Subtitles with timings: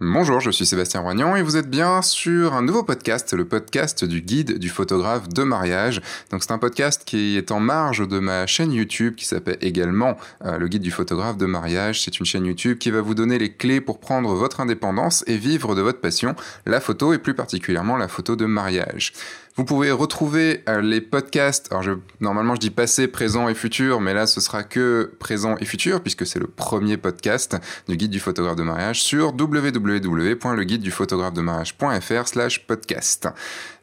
[0.00, 4.04] Bonjour, je suis Sébastien Roignan et vous êtes bien sur un nouveau podcast, le podcast
[4.04, 6.00] du guide du photographe de mariage.
[6.32, 10.16] Donc c'est un podcast qui est en marge de ma chaîne YouTube qui s'appelle également
[10.44, 12.02] euh, le guide du photographe de mariage.
[12.02, 15.36] C'est une chaîne YouTube qui va vous donner les clés pour prendre votre indépendance et
[15.36, 16.34] vivre de votre passion,
[16.66, 19.12] la photo et plus particulièrement la photo de mariage.
[19.56, 21.70] Vous pouvez retrouver euh, les podcasts.
[21.70, 21.84] Alors,
[22.18, 26.00] normalement, je dis passé, présent et futur, mais là, ce sera que présent et futur,
[26.00, 33.28] puisque c'est le premier podcast du guide du photographe de mariage sur www.leguideduphotographe-de-mariage.fr slash podcast.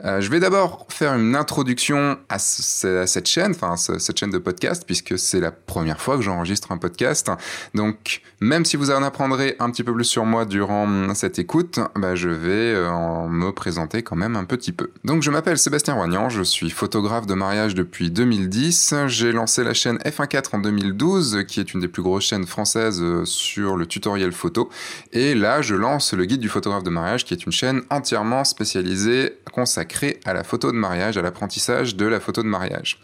[0.04, 4.84] Euh, je vais d'abord faire une introduction à, cette chaîne, enfin, cette chaîne de podcast,
[4.86, 7.32] puisque c'est la première fois que j'enregistre un podcast.
[7.76, 11.80] Donc, même si vous en apprendrez un petit peu plus sur moi durant cette écoute,
[11.96, 14.92] bah, je vais euh, me présenter quand même un petit peu.
[15.06, 18.96] Donc, je m'appelle Sébastien Roignan, je suis photographe de mariage depuis 2010.
[19.06, 23.00] J'ai lancé la chaîne F14 en 2012, qui est une des plus grosses chaînes françaises
[23.00, 24.72] euh, sur le tutoriel photo.
[25.14, 28.44] Et là, je lance le guide du photographe de mariage, qui est une chaîne entièrement
[28.44, 33.00] spécialisée, consacrée à la photo de mariage, à l'apprentissage de la photo de mariage.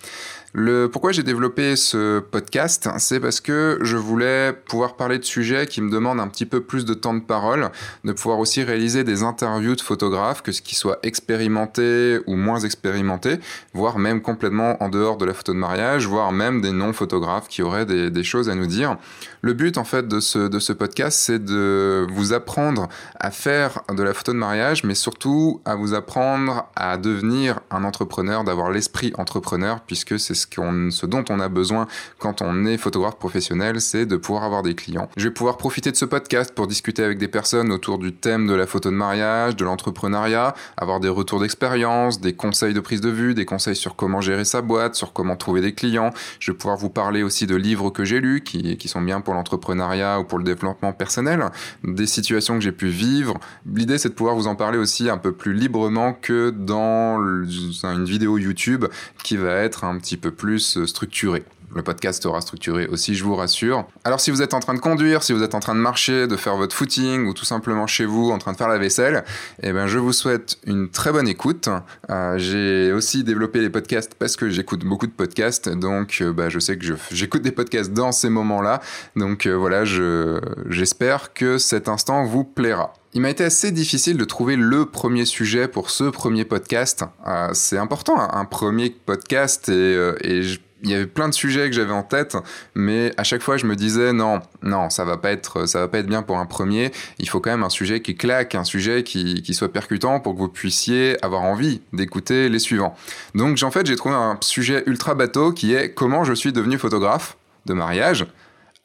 [0.92, 5.82] Pourquoi j'ai développé ce podcast, c'est parce que je voulais pouvoir parler de sujets qui
[5.82, 7.70] me demandent un petit peu plus de temps de parole,
[8.04, 12.60] de pouvoir aussi réaliser des interviews de photographes, que ce qui soit expérimenté ou moins
[12.62, 13.38] expérimenté,
[13.76, 17.62] voire même complètement en dehors de la photo de mariage, voire même des non-photographes qui
[17.62, 18.98] auraient des, des, choses à nous dire.
[19.42, 23.84] Le but en fait de ce, de ce podcast, c'est de vous apprendre à faire
[23.96, 28.72] de la photo de mariage, mais surtout à vous apprendre à devenir un entrepreneur, d'avoir
[28.72, 31.88] l'esprit entrepreneur, puisque c'est ce, dont on a besoin
[32.20, 35.10] quand on est photographe professionnel, c'est de pouvoir avoir des clients.
[35.18, 38.48] Je vais pouvoir profiter de ce podcast pour discuter avec des personnes autour du thème
[38.48, 43.02] de la photo de mariage, de l'entrepreneuriat, avoir des retours d'expérience, des conseils de prise
[43.02, 46.12] de vue, des conseils sur comment gérer sa boîte, sur comment trouver des clients.
[46.40, 49.34] Je vais pouvoir vous parler aussi de livres que j'ai lus qui sont bien pour
[49.34, 51.46] l'entrepreneuriat ou pour le développement personnel,
[51.84, 53.36] des situations que j'ai pu vivre.
[53.66, 58.06] L'idée, c'est de pouvoir vous en parler aussi un peu plus librement que dans une
[58.06, 58.86] vidéo YouTube
[59.24, 61.44] qui va être un petit peu plus euh, structuré.
[61.74, 63.86] Le podcast sera structuré aussi, je vous rassure.
[64.04, 66.28] Alors si vous êtes en train de conduire, si vous êtes en train de marcher,
[66.28, 69.24] de faire votre footing ou tout simplement chez vous en train de faire la vaisselle,
[69.62, 71.70] eh ben je vous souhaite une très bonne écoute.
[72.10, 76.50] Euh, j'ai aussi développé les podcasts parce que j'écoute beaucoup de podcasts, donc euh, bah,
[76.50, 78.82] je sais que j'écoute des podcasts dans ces moments-là.
[79.16, 82.94] Donc voilà, j'espère que cet instant vous plaira.
[83.18, 87.04] Il m'a été assez difficile de trouver le premier sujet pour ce premier podcast.
[87.26, 90.42] Euh, c'est important, un premier podcast, euh, et
[90.84, 92.38] il y avait plein de sujets que j'avais en tête,
[92.76, 95.88] mais à chaque fois je me disais non, non, ça va pas être, ça va
[95.88, 96.92] pas être bien pour un premier.
[97.20, 100.40] Il faut quand même un sujet qui claque, un sujet qui, soit percutant pour que
[100.40, 102.96] vous puissiez avoir envie d'écouter les suivants.
[103.34, 106.78] Donc en fait j'ai trouvé un sujet ultra bateau qui est comment je suis devenu
[106.78, 108.28] photographe de mariage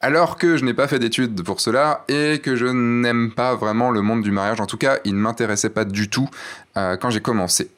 [0.03, 3.89] alors que je n'ai pas fait d'études pour cela et que je n'aime pas vraiment
[3.89, 4.59] le monde du mariage.
[4.59, 6.29] En tout cas, il ne m'intéressait pas du tout
[6.75, 7.71] euh, quand j'ai commencé.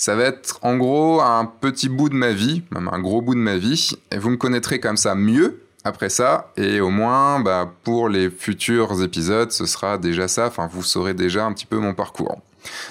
[0.00, 3.34] Ça va être en gros un petit bout de ma vie, même un gros bout
[3.34, 7.38] de ma vie, et vous me connaîtrez comme ça mieux après ça, et au moins
[7.40, 11.66] bah, pour les futurs épisodes, ce sera déjà ça, enfin vous saurez déjà un petit
[11.66, 12.40] peu mon parcours.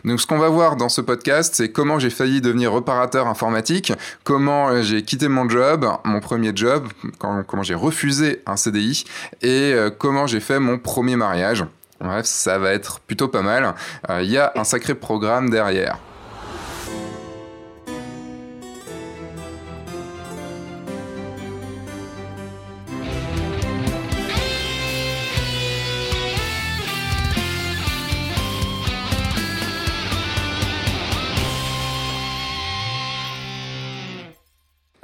[0.06, 3.92] Donc ce qu'on va voir dans ce podcast, c'est comment j'ai failli devenir réparateur informatique,
[4.24, 6.88] comment j'ai quitté mon job, mon premier job,
[7.18, 9.04] comment j'ai refusé un CDI
[9.42, 11.66] et euh, comment j'ai fait mon premier mariage.
[12.00, 13.74] Bref, ça va être plutôt pas mal.
[14.12, 15.98] Euh, il y a un sacré programme derrière.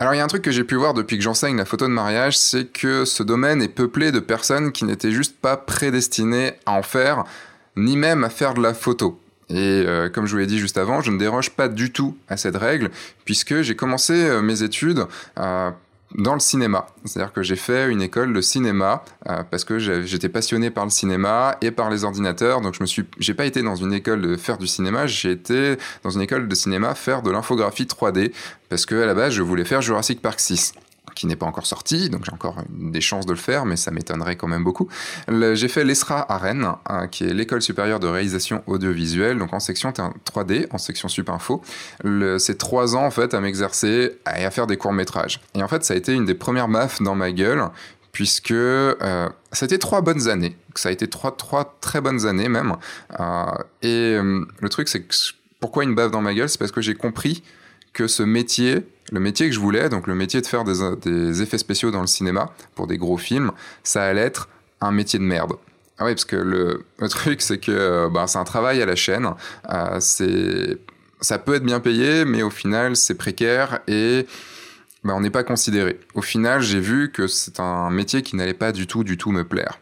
[0.06, 1.88] Alors il y a un truc que j'ai pu voir depuis que j'enseigne la photo
[1.88, 6.54] de mariage, c'est que ce domaine est peuplé de personnes qui n'étaient juste pas prédestinées
[6.68, 7.24] à en faire,
[7.76, 9.20] ni même à faire de la photo.
[9.50, 12.16] Et euh, comme je vous l'ai dit juste avant, je ne déroge pas du tout
[12.30, 12.92] à cette règle,
[13.26, 15.08] puisque j'ai commencé euh, mes études
[15.40, 15.72] euh,
[16.18, 16.88] dans le cinéma.
[17.04, 20.90] C'est-à-dire que j'ai fait une école de cinéma euh, parce que j'étais passionné par le
[20.90, 22.62] cinéma et par les ordinateurs.
[22.62, 25.32] Donc je me suis, j'ai pas été dans une école de faire du cinéma, j'ai
[25.32, 28.32] été dans une école de cinéma faire de l'infographie 3D
[28.70, 30.74] parce que à la base je voulais faire Jurassic Park 6
[31.16, 33.92] qui n'est pas encore sorti, donc j'ai encore des chances de le faire, mais ça
[33.92, 34.88] m'étonnerait quand même beaucoup.
[35.54, 39.60] J'ai fait l'ESRA à Rennes, hein, qui est l'école supérieure de réalisation audiovisuelle, donc en
[39.60, 41.62] section 3D, en section Supinfo.
[42.38, 45.40] C'est trois ans en fait à m'exercer et à faire des courts métrages.
[45.56, 47.70] Et en fait, ça a été une des premières baffes dans ma gueule,
[48.16, 49.30] puisque euh,
[49.62, 50.56] été trois bonnes années.
[50.76, 52.78] Ça a été trois, trois très bonnes années même.
[53.20, 53.46] Euh,
[53.82, 55.14] et euh, le truc, c'est que
[55.60, 56.48] pourquoi une baffe dans ma gueule?
[56.48, 57.44] C'est parce que j'ai compris
[57.96, 61.58] que ce métier, le métier que je voulais, donc le métier de faire des, effets
[61.58, 63.52] spéciaux dans le cinéma pour des gros films,
[63.84, 64.50] ça allait être
[64.82, 65.54] un métier de merde.
[65.98, 69.30] Ah oui, parce que le, truc, c'est que bah, c'est un travail à la chaîne.
[69.72, 70.78] Euh, c'est,
[71.22, 74.28] ça peut être bien payé, mais au final, c'est précaire et
[75.06, 75.98] bah, on n'est pas considéré.
[76.16, 79.32] Au final, j'ai vu que c'est un métier qui n'allait pas du tout, du tout
[79.32, 79.80] me plaire.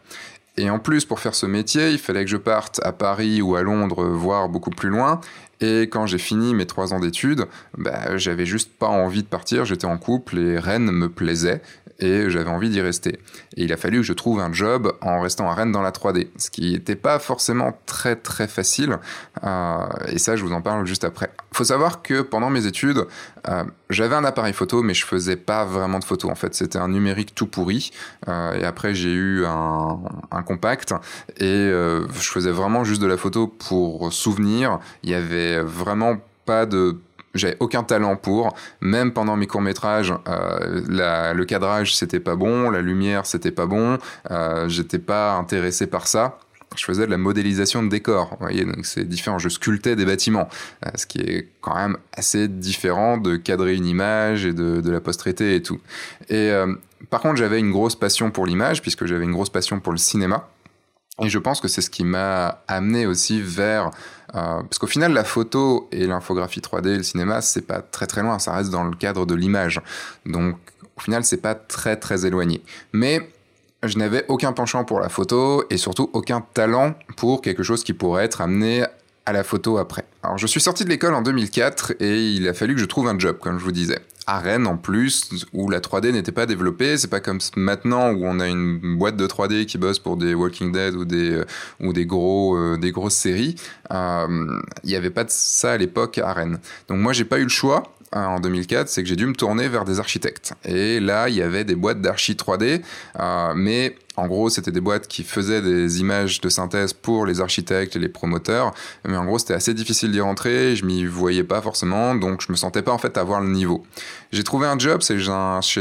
[0.56, 3.56] Et en plus, pour faire ce métier, il fallait que je parte à Paris ou
[3.56, 5.20] à Londres, voire beaucoup plus loin.
[5.60, 7.46] Et quand j'ai fini mes trois ans d'études,
[7.78, 9.64] bah, j'avais juste pas envie de partir.
[9.64, 11.62] J'étais en couple et Rennes me plaisait
[11.98, 13.20] et j'avais envie d'y rester.
[13.56, 15.90] Et il a fallu que je trouve un job en restant à Rennes dans la
[15.90, 18.98] 3D, ce qui n'était pas forcément très très facile.
[19.44, 21.30] Euh, et ça, je vous en parle juste après.
[21.52, 23.06] Il faut savoir que pendant mes études,
[23.48, 26.30] euh, j'avais un appareil photo, mais je faisais pas vraiment de photos.
[26.30, 27.90] En fait, c'était un numérique tout pourri.
[28.28, 30.00] Euh, et après, j'ai eu un,
[30.30, 30.94] un, compact
[31.38, 34.78] et je faisais vraiment juste de la photo pour souvenir.
[35.02, 36.98] Il y avait vraiment pas de
[37.34, 38.54] j'avais aucun talent pour.
[38.80, 43.66] Même pendant mes courts métrages, euh, le cadrage c'était pas bon, la lumière c'était pas
[43.66, 43.98] bon,
[44.30, 46.38] euh, j'étais pas intéressé par ça.
[46.76, 49.38] Je faisais de la modélisation de décors, vous voyez, donc c'est différent.
[49.38, 50.48] Je sculptais des bâtiments,
[50.84, 54.90] euh, ce qui est quand même assez différent de cadrer une image et de, de
[54.90, 55.80] la post-traiter et tout.
[56.28, 56.50] Et
[57.10, 59.98] par contre, j'avais une grosse passion pour l'image, puisque j'avais une grosse passion pour le
[59.98, 60.48] cinéma.
[61.22, 63.90] Et je pense que c'est ce qui m'a amené aussi vers...
[64.34, 68.22] Euh, parce qu'au final, la photo et l'infographie 3D, le cinéma, c'est pas très très
[68.22, 69.80] loin, ça reste dans le cadre de l'image.
[70.26, 70.56] Donc
[70.96, 72.62] au final, c'est pas très très éloigné.
[72.92, 73.30] Mais
[73.84, 77.92] je n'avais aucun penchant pour la photo et surtout aucun talent pour quelque chose qui
[77.92, 78.84] pourrait être amené
[79.26, 80.04] à la photo après.
[80.22, 83.08] Alors je suis sorti de l'école en 2004 et il a fallu que je trouve
[83.08, 86.46] un job, comme je vous disais à Rennes en plus, où la 3D n'était pas
[86.46, 86.96] développée.
[86.98, 90.34] C'est pas comme maintenant où on a une boîte de 3D qui bosse pour des
[90.34, 91.44] Walking Dead ou des, euh,
[91.80, 93.56] ou des, gros, euh, des grosses séries.
[93.90, 96.58] Euh, il n'y avait pas de ça à l'époque à Rennes.
[96.88, 97.82] Donc moi, j'ai pas eu le choix
[98.14, 100.54] en 2004, c'est que j'ai dû me tourner vers des architectes.
[100.64, 102.82] Et là, il y avait des boîtes d'archi 3D,
[103.54, 107.96] mais en gros, c'était des boîtes qui faisaient des images de synthèse pour les architectes
[107.96, 108.72] et les promoteurs,
[109.04, 112.52] mais en gros, c'était assez difficile d'y rentrer, je m'y voyais pas forcément, donc je
[112.52, 113.84] me sentais pas en fait avoir le niveau.
[114.30, 115.28] J'ai trouvé un job chez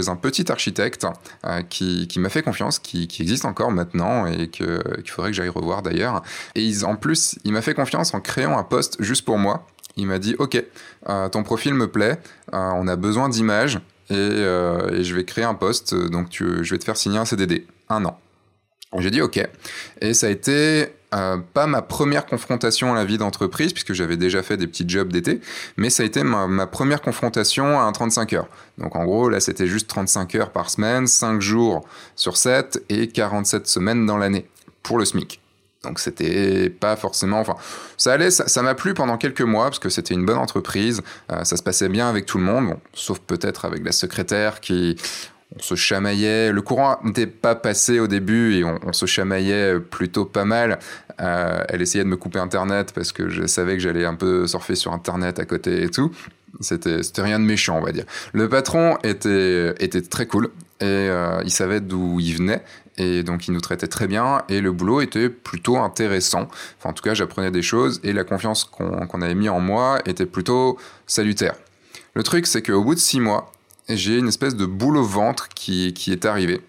[0.09, 1.05] un, petit architecte
[1.45, 5.81] euh, qui, m'a fait confiance, qui, existe encore maintenant et qu'il faudrait que j'aille revoir
[5.81, 6.23] d'ailleurs.
[6.55, 9.67] Et en plus, il m'a fait confiance en créant un poste juste pour moi.
[9.95, 10.63] Il m'a dit, ok,
[11.09, 12.19] euh, ton profil me plaît,
[12.53, 13.79] euh, on a besoin d'images,
[14.09, 17.65] et, et, je vais créer un poste, donc je vais te faire signer un CDD,
[17.89, 18.19] un an.
[18.99, 19.39] J'ai dit OK.
[20.01, 24.17] Et ça a été euh, pas ma première confrontation à la vie d'entreprise, puisque j'avais
[24.17, 25.41] déjà fait des petits jobs d'été,
[25.77, 28.47] mais ça a été ma, ma, première confrontation à un 35 heures.
[28.77, 31.85] Donc en gros, là, c'était juste 35 heures par semaine, 5 jours
[32.15, 34.47] sur 7 et 47 semaines dans l'année
[34.81, 35.42] pour le SMIC.
[35.83, 37.55] Donc c'était pas forcément, enfin
[37.97, 41.01] ça allait, ça m'a plu pendant quelques mois parce que c'était une bonne entreprise,
[41.31, 44.95] euh, ça se passait bien avec tout le monde, sauf peut-être avec la secrétaire qui,
[45.55, 46.51] on se chamaillait.
[46.51, 50.79] Le courant n'était pas passé au début et on, se chamaillait plutôt pas mal.
[51.21, 54.47] Euh, elle essayait de me couper Internet parce que je savais que j'allais un peu
[54.47, 56.11] surfer sur Internet à côté et tout.
[56.59, 58.05] C'était, rien de méchant, on va dire.
[58.31, 60.49] Le patron était, était très cool
[60.79, 62.63] et euh, il savait d'où il venait
[62.97, 66.47] et donc il nous traitait très bien et le boulot était plutôt intéressant.
[66.77, 69.99] Enfin, en tout cas, j'apprenais des choses et la confiance qu'on, avait mis en moi
[70.05, 71.55] était plutôt salutaire.
[72.13, 73.51] Le truc, c'est qu'au bout de six mois,
[73.89, 76.61] j'ai une espèce de boule au ventre qui, qui est arrivée.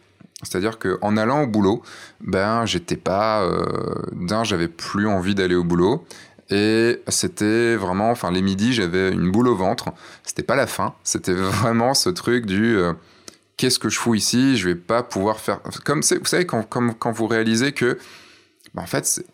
[0.42, 1.82] C'est-à-dire qu'en allant au boulot,
[2.20, 6.04] ben j'étais pas euh, d'un, j'avais plus envie d'aller au boulot.
[6.50, 9.92] Et c'était vraiment, enfin les midis, j'avais une boule au ventre.
[10.24, 12.92] C'était pas la fin, c'était vraiment ce truc du euh,
[13.56, 15.60] qu'est-ce que je fous ici Je vais pas pouvoir faire.
[15.84, 17.98] Comme vous savez quand, vous réalisez que,
[18.74, 19.24] ben, en fait,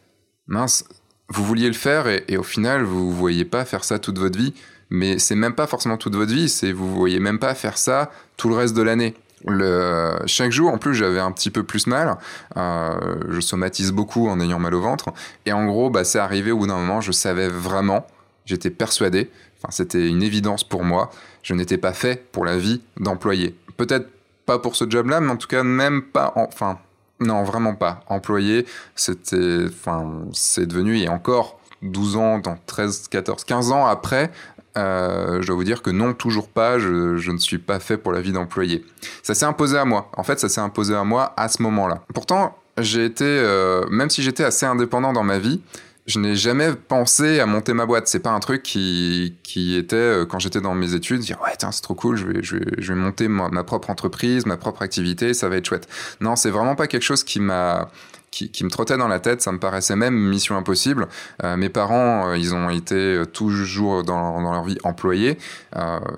[0.46, 0.84] mince,
[1.28, 4.52] vous vouliez le faire et, au final vous voyez pas faire ça toute votre vie
[4.90, 8.10] mais c'est même pas forcément toute votre vie, c'est vous voyez même pas faire ça
[8.36, 9.14] tout le reste de l'année.
[9.46, 12.18] Le, chaque jour, en plus, j'avais un petit peu plus mal.
[12.56, 12.90] Euh,
[13.28, 15.14] je somatise beaucoup en ayant mal au ventre.
[15.46, 18.06] Et en gros, bah, c'est arrivé au bout d'un moment, je savais vraiment,
[18.44, 21.10] j'étais persuadé, enfin, c'était une évidence pour moi,
[21.42, 23.54] je n'étais pas fait pour la vie d'employé.
[23.80, 24.10] Peut-être
[24.44, 26.78] pas pour ce job-là, mais en tout cas, même pas, enfin,
[27.18, 28.00] non, vraiment pas.
[28.08, 34.30] Employé, c'était, enfin, c'est devenu, et encore 12 ans, dans 13, 14, 15 ans après,
[34.76, 38.12] euh, je dois vous dire que non, toujours pas, je, ne suis pas fait pour
[38.12, 38.84] la vie d'employé.
[39.22, 40.10] Ça s'est imposé à moi.
[40.14, 42.02] En fait, ça s'est imposé à moi à ce moment-là.
[42.12, 45.62] Pourtant, j'ai été, euh, même si j'étais assez indépendant dans ma vie,
[46.10, 48.08] je n'ai jamais pensé à monter ma boîte.
[48.08, 51.82] C'est pas un truc qui, était, euh, quand j'étais dans mes études, dire ouais, c'est
[51.82, 55.34] trop cool, je vais, je vais, je vais monter ma, propre entreprise, ma propre activité,
[55.34, 55.88] ça va être chouette.
[56.20, 57.90] Non, c'est vraiment pas quelque chose qui m'a
[58.32, 59.42] qui, me trottait dans la tête.
[59.42, 61.08] Ça me paraissait même mission impossible.
[61.42, 65.36] Euh, mes parents, euh, ils ont été toujours dans, dans leur vie employés.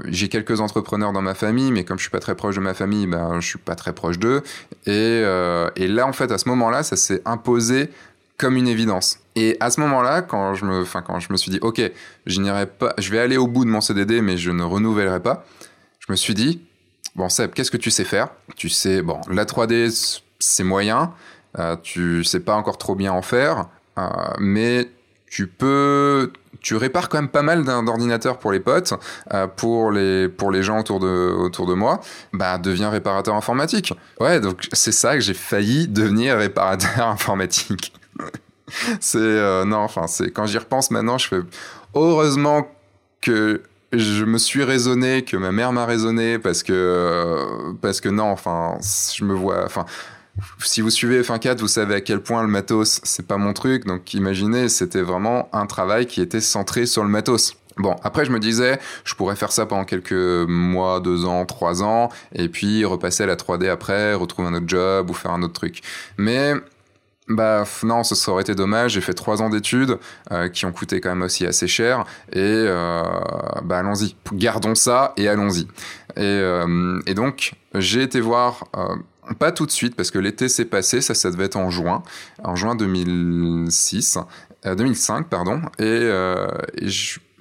[0.05, 2.75] J'ai quelques entrepreneurs dans ma famille, mais comme je suis pas très proche de ma
[2.75, 4.43] famille, ben, je suis pas très proche d'eux.
[4.87, 5.23] Et,
[5.77, 7.89] et là, en fait, à ce moment-là, ça s'est imposé
[8.39, 9.19] comme une évidence.
[9.35, 11.81] Et à ce moment-là, quand je me, enfin, quand je me suis dit, ok,
[12.27, 15.45] je pas, je vais aller au bout de mon CDD, mais je ne renouvellerai pas.
[16.01, 16.61] Je me suis dit,
[17.15, 18.29] bon Seb, qu'est-ce que tu sais faire?
[18.57, 21.15] Tu sais, bon, la 3D, c'est moyen.
[21.59, 23.67] Euh, tu sais pas encore trop bien en faire,
[23.99, 24.09] euh,
[24.39, 24.89] mais
[25.27, 28.95] tu peux, tu répares quand même pas mal d'ordinateurs pour les potes,
[29.35, 32.01] euh, pour les pour les gens autour de autour de moi.
[32.33, 33.93] Bah, deviens réparateur informatique.
[34.19, 37.93] Ouais, donc c'est ça que j'ai failli devenir réparateur informatique
[39.01, 41.41] c'est euh, non, enfin c'est quand j'y repense maintenant, je fais
[41.95, 42.67] heureusement
[43.21, 48.09] que je me suis raisonné, que ma mère m'a raisonné parce que euh, parce que
[48.09, 48.79] non, enfin
[49.15, 49.85] je me vois, enfin
[50.65, 53.53] si vous suivez F1 4, vous savez à quel point le matos, c'est pas mon
[53.53, 53.85] truc.
[53.85, 57.57] Donc imaginez, c'était vraiment un travail qui était centré sur le matos.
[57.79, 61.83] Bon, après je me disais, je pourrais faire ça pendant quelques mois, deux ans, trois
[61.83, 65.43] ans, et puis repasser à la 3D après, retrouver un autre job ou faire un
[65.43, 65.81] autre truc.
[66.19, 66.55] Mais
[67.35, 68.93] bah non, ce aurait été dommage.
[68.93, 69.99] J'ai fait trois ans d'études
[70.31, 72.05] euh, qui ont coûté quand même aussi assez cher.
[72.33, 73.03] Et euh,
[73.65, 75.63] bah allons-y, gardons ça et allons-y.
[76.17, 78.65] Et, euh, donc j'ai été voir,
[79.39, 82.03] pas tout de suite parce que l'été s'est passé, ça ça devait être en juin,
[82.43, 84.19] en juin 2006,
[84.65, 85.63] 2005 pardon.
[85.79, 86.09] Et,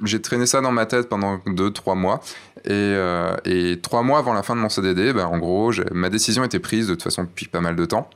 [0.03, 2.21] j'ai traîné ça dans ma tête pendant deux, trois mois.
[2.65, 2.95] Et,
[3.45, 6.59] et trois mois avant la fin de mon CDD, bah, en gros, ma décision était
[6.59, 8.09] prise de toute façon depuis pas mal de temps.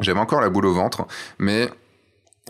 [0.00, 1.06] J'avais encore la boule au ventre,
[1.38, 1.68] mais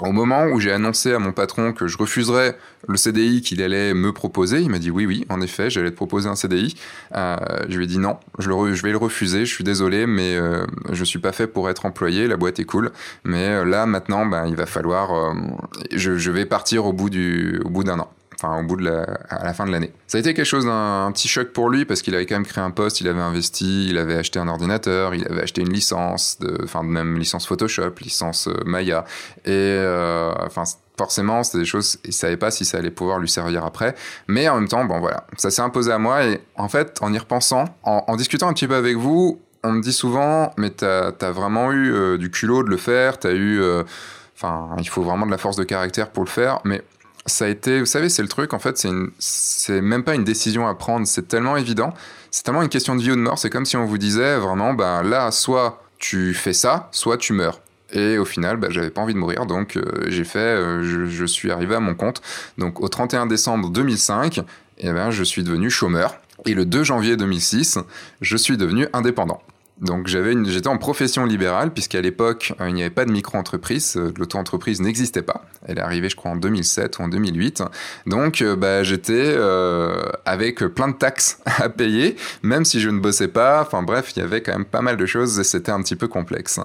[0.00, 3.94] au moment où j'ai annoncé à mon patron que je refuserais le CDI qu'il allait
[3.94, 6.76] me proposer, il m'a dit oui, oui, en effet, j'allais te proposer un CDI.
[7.16, 7.36] Euh,
[7.68, 10.36] je lui ai dit non, je, le je, vais le refuser, je suis désolé, mais
[10.36, 12.92] euh, je suis pas fait pour être employé, la boîte est cool.
[13.24, 15.12] Mais euh, là, maintenant, ben, il va falloir...
[15.12, 15.34] Euh,
[15.92, 18.08] je, je, vais partir au bout d'un an
[18.40, 19.92] enfin au bout de la, à la fin de l'année.
[20.06, 22.46] Ça a été quelque chose d'un petit choc pour lui parce qu'il avait quand même
[22.46, 25.72] créé un poste, il avait investi, il avait acheté un ordinateur, il avait acheté une
[25.72, 29.04] licence, de, enfin même licence Photoshop, licence euh, Maya,
[29.44, 30.64] et euh, enfin
[30.96, 33.94] forcément c'était des choses, il savait pas si ça allait pouvoir lui servir après,
[34.28, 37.12] mais en même temps bon voilà, ça s'est imposé à moi et en fait en
[37.12, 41.12] y repensant, en, discutant un petit peu avec vous, on me dit souvent mais t'as
[41.20, 43.60] as vraiment eu euh, du culot de le faire, t'as eu
[44.40, 46.84] Enfin, il faut vraiment de la force de caractère pour le faire, mais
[47.28, 48.84] ça a été, vous savez, c'est le truc, en fait,
[49.18, 51.94] c'est, même pas une décision à prendre, c'est tellement évident,
[52.30, 54.36] c'est tellement une question de vie ou de mort, c'est comme si on vous disait
[54.36, 57.60] vraiment, ben là, soit tu fais ça, soit tu meurs.
[57.92, 61.06] Et au final, ben, j'avais pas envie de mourir, donc euh, j'ai fait, euh, je,
[61.06, 62.20] je, suis arrivé à mon compte.
[62.58, 64.42] Donc au 31 décembre 2005,
[64.78, 66.16] eh ben, je suis devenu chômeur.
[66.44, 67.78] Et le 2 janvier 2006,
[68.20, 69.42] je suis devenu indépendant.
[69.80, 74.12] Donc j'étais en profession libérale puisqu'à l'époque euh, il n'y avait pas de micro-entreprise, euh,
[74.18, 75.44] l'auto-entreprise n'existait pas.
[75.66, 77.62] Elle est arrivée je crois en 2007 ou en 2008.
[78.06, 79.36] Donc euh, bah, j'étais
[80.24, 83.62] avec plein de taxes à payer, même si je ne bossais pas.
[83.62, 85.96] Enfin bref, il y avait quand même pas mal de choses et c'était un petit
[85.96, 86.58] peu complexe.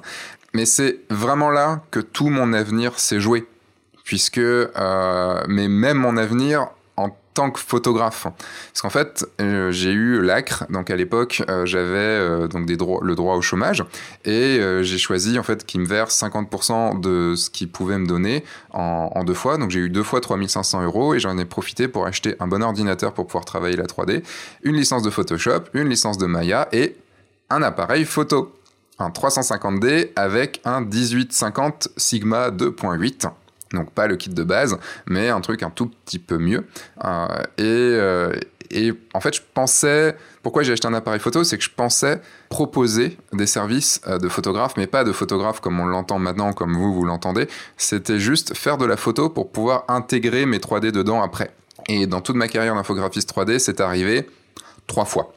[0.56, 3.46] Mais c'est vraiment là que tout mon avenir s'est joué,
[4.04, 6.68] puisque mais même mon avenir
[7.34, 8.24] tant que photographe.
[8.24, 12.78] Parce qu'en fait, euh, j'ai eu l'ACRE, donc à l'époque, euh, j'avais euh, donc des
[12.78, 13.84] droits, le droit au chômage,
[14.26, 18.44] et j'ai choisi en fait qu'il me verse 50% de ce qu'il pouvait me donner
[18.72, 19.58] en, en, deux fois.
[19.58, 22.64] Donc j'ai eu deux fois 3500 euros et j'en ai profité pour acheter un bon
[22.64, 24.24] ordinateur pour pouvoir travailler la 3D,
[24.64, 26.96] une licence de Photoshop, une licence de Maya et
[27.50, 28.54] un appareil photo.
[29.00, 33.28] Un 350D avec un 1850 Sigma 2.8
[33.74, 34.78] donc pas le kit de base,
[35.08, 36.66] mais un truc un tout petit peu mieux.
[37.04, 37.28] Euh,
[37.58, 38.34] et, euh,
[38.72, 42.22] et, en fait, je pensais, pourquoi j'ai acheté un appareil photo, c'est que je pensais
[42.50, 46.74] proposer des services euh, de photographe, mais pas de photographe comme on l'entend maintenant, comme
[46.74, 47.48] vous, vous l'entendez.
[47.78, 51.52] C'était juste faire de la photo pour pouvoir intégrer mes 3D dedans après.
[51.88, 54.30] Et dans toute ma carrière d'infographiste 3D, c'est arrivé
[54.88, 55.34] trois fois.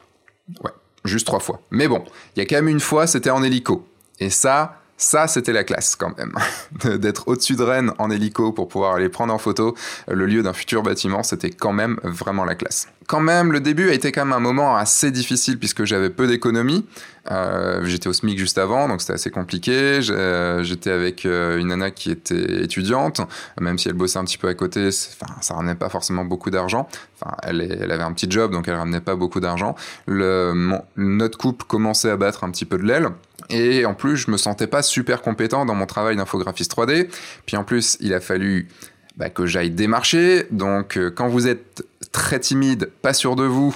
[0.63, 0.71] Ouais,
[1.03, 1.59] juste trois fois.
[1.71, 2.03] Mais bon,
[2.35, 3.85] il y a quand même une fois, c'était en hélico.
[4.19, 6.33] Et ça, ça, c'était la classe quand même.
[6.97, 9.75] D'être au-dessus de Rennes en hélico pour pouvoir aller prendre en photo
[10.07, 12.87] le lieu d'un futur bâtiment, c'était quand même vraiment la classe.
[13.07, 16.27] Quand même, le début a été quand même un moment assez difficile puisque j'avais peu
[16.27, 16.85] d'économies.
[17.29, 20.01] Euh, j'étais au SMIC juste avant, donc c'était assez compliqué.
[20.01, 23.21] J'étais avec euh, une nana qui était étudiante,
[23.61, 26.49] même si elle bossait un petit peu à côté, enfin, ça ramenait pas forcément beaucoup
[26.49, 26.89] d'argent.
[27.21, 29.75] Enfin, elle, elle, avait un petit job, donc elle ramenait pas beaucoup d'argent.
[30.07, 33.09] Notre couple commençait à battre un petit peu de l'aile.
[33.49, 37.09] Et en plus, je me sentais pas super compétent dans mon travail d'infographiste 3D.
[37.45, 38.67] Puis en plus, il a fallu
[39.15, 40.45] bah, que j'aille démarcher.
[40.51, 43.75] Donc, euh, quand vous êtes très timide, pas sûr de vous,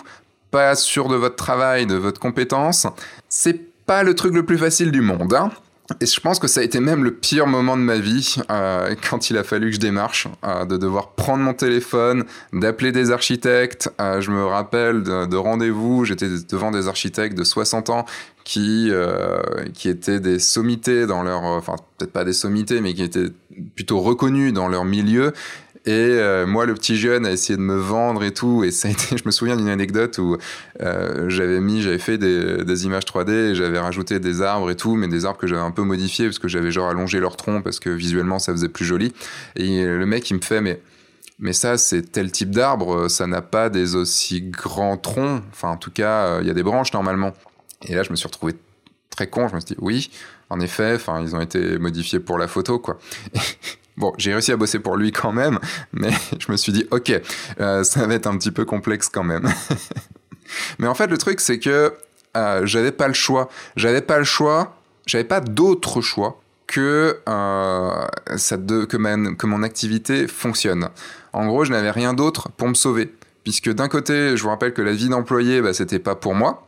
[0.51, 2.87] pas sûr de votre travail, de votre compétence,
[3.29, 5.33] c'est pas le truc le plus facile du monde.
[5.33, 5.51] Hein
[5.99, 8.95] Et je pense que ça a été même le pire moment de ma vie euh,
[9.09, 13.11] quand il a fallu que je démarche, euh, de devoir prendre mon téléphone, d'appeler des
[13.11, 13.89] architectes.
[13.99, 18.05] Euh, je me rappelle de, de rendez-vous, j'étais devant des architectes de 60 ans
[18.43, 19.41] qui, euh,
[19.73, 23.29] qui étaient des sommités dans leur, enfin peut-être pas des sommités, mais qui étaient
[23.75, 25.33] plutôt reconnus dans leur milieu
[25.85, 28.63] et euh, moi, le petit jeune, a essayé de me vendre et tout.
[28.63, 30.37] Et ça a été, je me souviens d'une anecdote où
[30.81, 34.95] euh, j'avais mis, j'avais fait des, images 3D et j'avais rajouté des arbres et tout,
[34.95, 37.61] mais des arbres que j'avais un peu modifiés parce que j'avais genre allongé leur tronc
[37.61, 39.13] parce que visuellement ça faisait plus joli.
[39.55, 40.81] Et le mec, il me fait, mais
[41.39, 45.41] mais ça, c'est tel type d'arbre, ça n'a pas des aussi grands troncs.
[45.51, 47.33] Enfin, en tout cas, il y a des branches normalement.
[47.87, 48.53] Et là, je me suis retrouvé
[49.09, 49.47] très con.
[49.47, 50.11] Je me suis dit, oui,
[50.51, 52.99] en effet, ils ont été modifiés pour la photo, quoi.
[54.01, 55.59] Bon, j'ai réussi à bosser pour lui quand même,
[55.93, 57.13] mais je me suis dit, ok,
[57.59, 59.47] euh, ça va être un petit peu complexe quand même.
[60.79, 61.93] mais en fait, le truc, c'est que
[62.35, 63.47] euh, j'avais pas le choix.
[63.75, 68.07] J'avais pas le choix, j'avais pas d'autre choix que, euh,
[68.57, 70.89] de, que mon activité fonctionne.
[71.31, 73.13] En gros, je n'avais rien d'autre pour me sauver.
[73.43, 76.67] Puisque d'un côté, je vous rappelle que la vie d'employé, bah, c'était pas pour moi.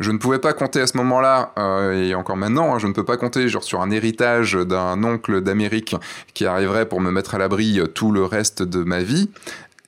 [0.00, 2.92] Je ne pouvais pas compter à ce moment-là, euh, et encore maintenant, hein, je ne
[2.92, 5.96] peux pas compter genre sur un héritage d'un oncle d'Amérique
[6.34, 9.30] qui arriverait pour me mettre à l'abri euh, tout le reste de ma vie.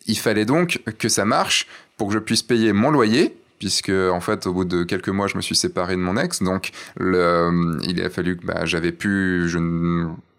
[0.06, 4.20] Il fallait donc que ça marche pour que je puisse payer mon loyer, puisque en
[4.20, 7.78] fait au bout de quelques mois je me suis séparé de mon ex donc le,
[7.84, 9.48] il a fallu que bah, j'avais pu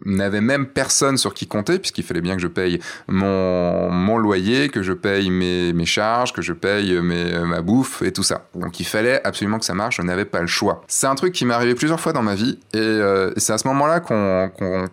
[0.06, 4.70] n'avais même personne sur qui compter puisqu'il fallait bien que je paye mon, mon loyer
[4.70, 8.48] que je paye mes, mes charges que je paye mes, ma bouffe et tout ça
[8.56, 11.34] donc il fallait absolument que ça marche je n'avais pas le choix c'est un truc
[11.34, 14.00] qui m'est arrivé plusieurs fois dans ma vie et, euh, c'est à ce moment là
[14.00, 14.88] qu'on qu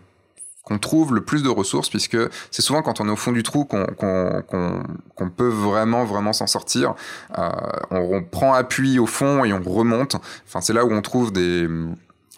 [0.65, 2.17] qu'on trouve le plus de ressources, puisque
[2.51, 6.95] c'est souvent quand on est au fond du trou qu'on peut vraiment, vraiment s'en sortir.
[7.39, 7.51] Euh,
[7.91, 10.17] on, on, prend appui au fond et on remonte.
[10.47, 11.69] Enfin, c'est là où on trouve des...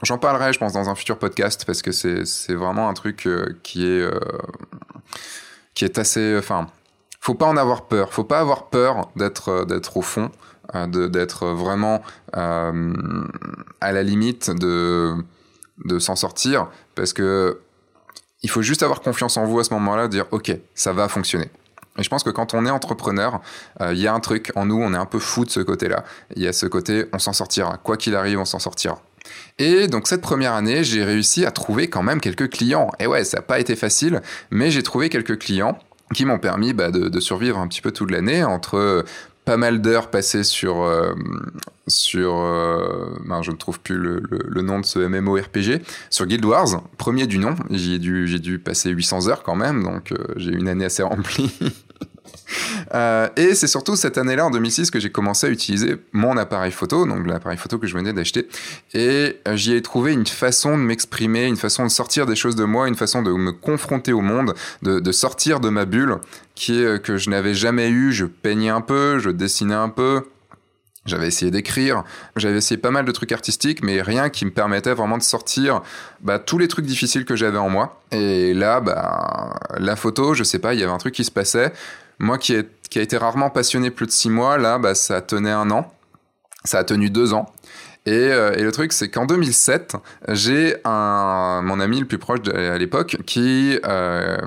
[0.03, 3.57] J'en parlerai, je pense, dans un futur podcast, parce que c'est vraiment un truc euh,
[3.62, 4.00] qui est...
[4.00, 4.21] Euh,
[5.75, 6.37] qui est assez...
[6.38, 6.69] Enfin,
[7.26, 8.12] faut pas en avoir peur.
[8.12, 10.31] Faut pas avoir peur d'être d'être au fond,
[10.76, 12.00] euh, d'être vraiment
[12.37, 12.95] euh,
[13.81, 15.15] à la limite de
[15.85, 17.61] de s'en sortir, parce que
[18.43, 21.50] il faut juste avoir confiance en vous à ce moment-là, dire ok, ça va fonctionner.
[21.99, 23.41] Et je pense que quand on est entrepreneur,
[23.81, 25.61] il euh, y a un truc en nous, on est un peu fou de ce
[25.61, 26.04] côté-là.
[26.37, 27.78] Il y a ce côté, on s'en sortira.
[27.78, 29.00] Quoi qu'il arrive, on s'en sortira.
[29.58, 32.91] Et donc cette première année, j'ai réussi à trouver quand même quelques clients.
[33.00, 35.78] Et ouais, ça n'a pas été facile, mais j'ai trouvé quelques clients
[36.15, 39.04] qui m'ont permis bah, de, survivre un petit peu toute l'année entre
[39.47, 41.15] pas mal d'heures passées sur euh,
[41.86, 46.82] sur euh, ben, je ne trouve plus le, nom de ce MMORPG sur Guild Wars
[46.99, 50.69] premier du nom j'ai dû dû passer 800 heures quand même donc euh, j'ai une
[50.69, 51.56] année assez remplie
[52.95, 56.71] Euh, et c'est surtout cette année-là, en 2006, que j'ai commencé à utiliser mon appareil
[56.71, 58.49] photo, donc l'appareil photo que je venais d'acheter.
[58.95, 62.54] Et euh, j'y ai trouvé une façon de m'exprimer, une façon de sortir des choses
[62.54, 66.19] de moi, une façon de me confronter au monde, de, sortir de ma bulle,
[66.54, 68.13] qui est euh, que je n'avais jamais eu.
[68.13, 70.23] Je peignais un peu, je dessinais un peu,
[71.06, 72.04] j'avais essayé d'écrire,
[72.37, 75.82] j'avais essayé pas mal de trucs artistiques, mais rien qui me permettait vraiment de sortir
[76.21, 78.00] bah, tous les trucs difficiles que j'avais en moi.
[78.13, 81.30] Et là, bah, la photo, je sais pas, il y avait un truc qui se
[81.30, 81.73] passait.
[82.19, 85.50] Moi qui, ai, a été rarement passionné plus de six mois, là, bah, ça tenait
[85.50, 85.93] un an.
[86.65, 87.47] Ça a tenu deux ans.
[88.07, 89.97] Et, euh, le truc, c'est qu'en 2007,
[90.29, 94.39] j'ai mon ami le plus proche à l'époque qui euh,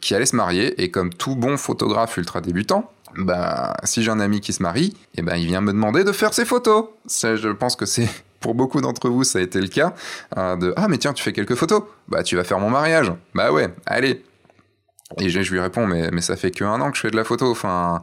[0.00, 4.20] qui allait se marier et comme tout bon photographe ultra débutant, bah si j'ai un
[4.20, 6.86] ami qui se marie, eh ben il vient me demander de faire ses photos.
[7.08, 7.86] Je pense que
[8.40, 9.94] pour beaucoup d'entre vous, ça a été le cas
[10.36, 13.52] de ah mais tiens tu fais quelques photos, bah tu vas faire mon mariage, bah
[13.52, 14.22] ouais, allez,
[15.20, 17.24] et je, lui réponds, mais, mais ça fait qu'un an que je fais de la
[17.24, 17.50] photo.
[17.50, 18.02] Enfin,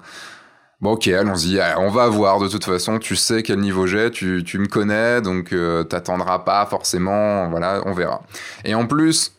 [0.79, 1.59] bon, ok, allons-y.
[1.77, 2.97] On va voir de toute façon.
[2.99, 7.49] Tu sais quel niveau j'ai, tu, tu me connais, donc euh, t'attendras pas forcément.
[7.49, 8.21] Voilà, on verra.
[8.63, 9.33] Et en plus,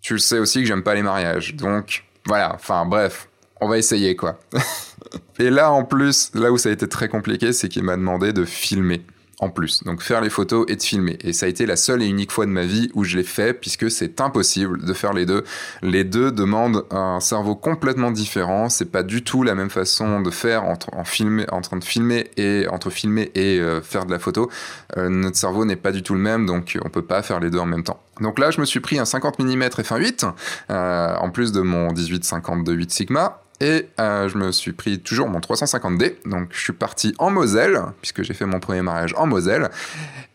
[0.00, 1.54] tu le sais aussi que j'aime pas les mariages.
[1.56, 2.54] Donc, voilà.
[2.54, 3.28] Enfin, bref,
[3.60, 4.38] on va essayer, quoi.
[5.38, 8.32] Et là, en plus, là où ça a été très compliqué, c'est qu'il m'a demandé
[8.32, 9.02] de filmer
[9.40, 9.82] en plus.
[9.84, 11.18] Donc faire les photos et de filmer.
[11.22, 13.24] Et ça a été la seule et unique fois de ma vie où je l'ai
[13.24, 15.44] fait, puisque c'est impossible de faire les deux.
[15.82, 18.68] Les deux demandent un cerveau complètement différent.
[18.68, 21.84] C'est pas du tout la même façon de faire entre, en, filmer, en train de
[21.84, 24.50] filmer et entre filmer et euh, faire de la photo.
[24.96, 27.50] Euh, notre cerveau n'est pas du tout le même, donc on peut pas faire les
[27.50, 28.00] deux en même temps.
[28.20, 30.32] Donc là, je me suis pris un 50 mm f1.8,
[30.70, 33.40] euh, en plus de mon 18-50 de 8 Sigma.
[33.60, 36.14] Et euh, je me suis pris toujours mon 350D.
[36.24, 39.70] Donc je suis parti en Moselle, puisque j'ai fait mon premier mariage en Moselle.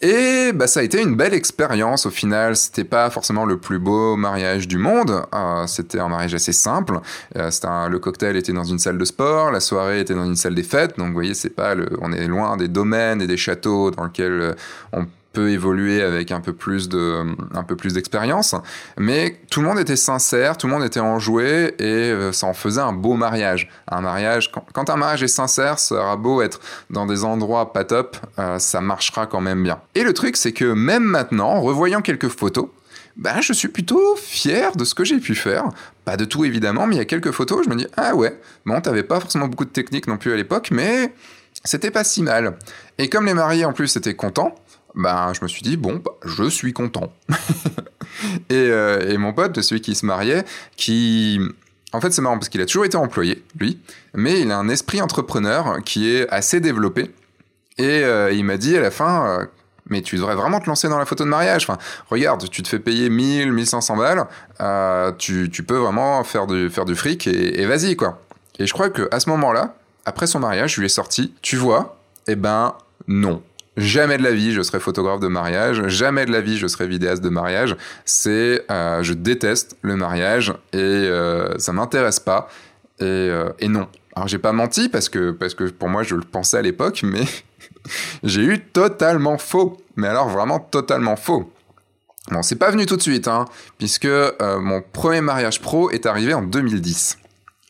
[0.02, 2.56] Et bah, ça a été une belle expérience au final.
[2.56, 5.24] C'était pas forcément le plus beau mariage du monde.
[5.34, 7.00] Euh, c'était un mariage assez simple.
[7.36, 7.50] Euh,
[7.90, 10.64] le cocktail était dans une salle de sport, la soirée était dans une salle des
[10.64, 10.98] fêtes.
[10.98, 14.56] Donc vous voyez, c'est pas on est loin des domaines et des châteaux dans lesquels
[14.94, 18.56] on peu évolué avec un peu plus de, un peu plus d'expérience.
[18.98, 22.54] Mais tout le monde était sincère, tout le monde était enjoué et euh, ça en
[22.54, 23.70] faisait un beau mariage.
[23.88, 27.84] Un mariage, quand, un mariage est sincère, ça aura beau être dans des endroits pas
[27.84, 29.80] top, euh, ça marchera quand même bien.
[29.94, 32.70] Et le truc, c'est que même maintenant, en revoyant quelques photos,
[33.18, 35.70] ben, je suis plutôt fier de ce que j'ai pu faire.
[36.06, 38.40] Pas de tout évidemment, mais il y a quelques photos, je me dis, ah ouais,
[38.66, 41.14] bon, t'avais pas forcément beaucoup de technique non plus à l'époque, mais
[41.64, 42.58] c'était pas si mal.
[42.98, 44.56] Et comme les mariés en plus étaient contents,
[44.96, 47.12] ben, je me suis dit, bon, bah, je suis content.
[48.52, 50.46] Euh, et, mon pote, celui qui se mariait,
[50.78, 51.40] qui...
[51.92, 53.80] En fait, c'est marrant parce qu'il a toujours été employé, lui,
[54.14, 57.12] mais il a un esprit entrepreneur qui est assez développé.
[57.78, 59.46] Et euh, il m'a dit à la fin, euh,
[59.90, 61.64] mais tu devrais vraiment te lancer dans la photo de mariage.
[61.64, 61.78] Enfin,
[62.10, 66.86] regarde, tu te fais payer 1000, 1500 balles, tu, tu, peux vraiment faire du, faire
[66.86, 68.22] du fric et, et vas-y, quoi.
[68.60, 71.98] Et je crois qu'à ce moment-là, après son mariage, je lui ai sorti, tu vois,
[72.28, 72.76] eh ben
[73.08, 73.42] non.
[73.78, 76.88] Jamais de la vie je serai photographe de mariage, jamais de la vie je serai
[76.88, 77.76] vidéaste de mariage.
[78.06, 82.48] C'est, euh, je déteste le mariage et euh, ça m'intéresse pas.
[83.00, 83.88] Et, euh, et, non.
[84.16, 87.02] Alors j'ai pas menti parce que parce que pour moi je le pensais à l'époque,
[87.04, 87.26] mais
[88.24, 89.78] j'ai eu totalement faux.
[89.98, 91.52] Mais alors vraiment totalement faux.
[92.32, 93.46] Bon, c'est pas venu tout de suite, hein,
[93.78, 94.08] puisque
[94.42, 97.18] mon premier mariage pro est arrivé en 2010.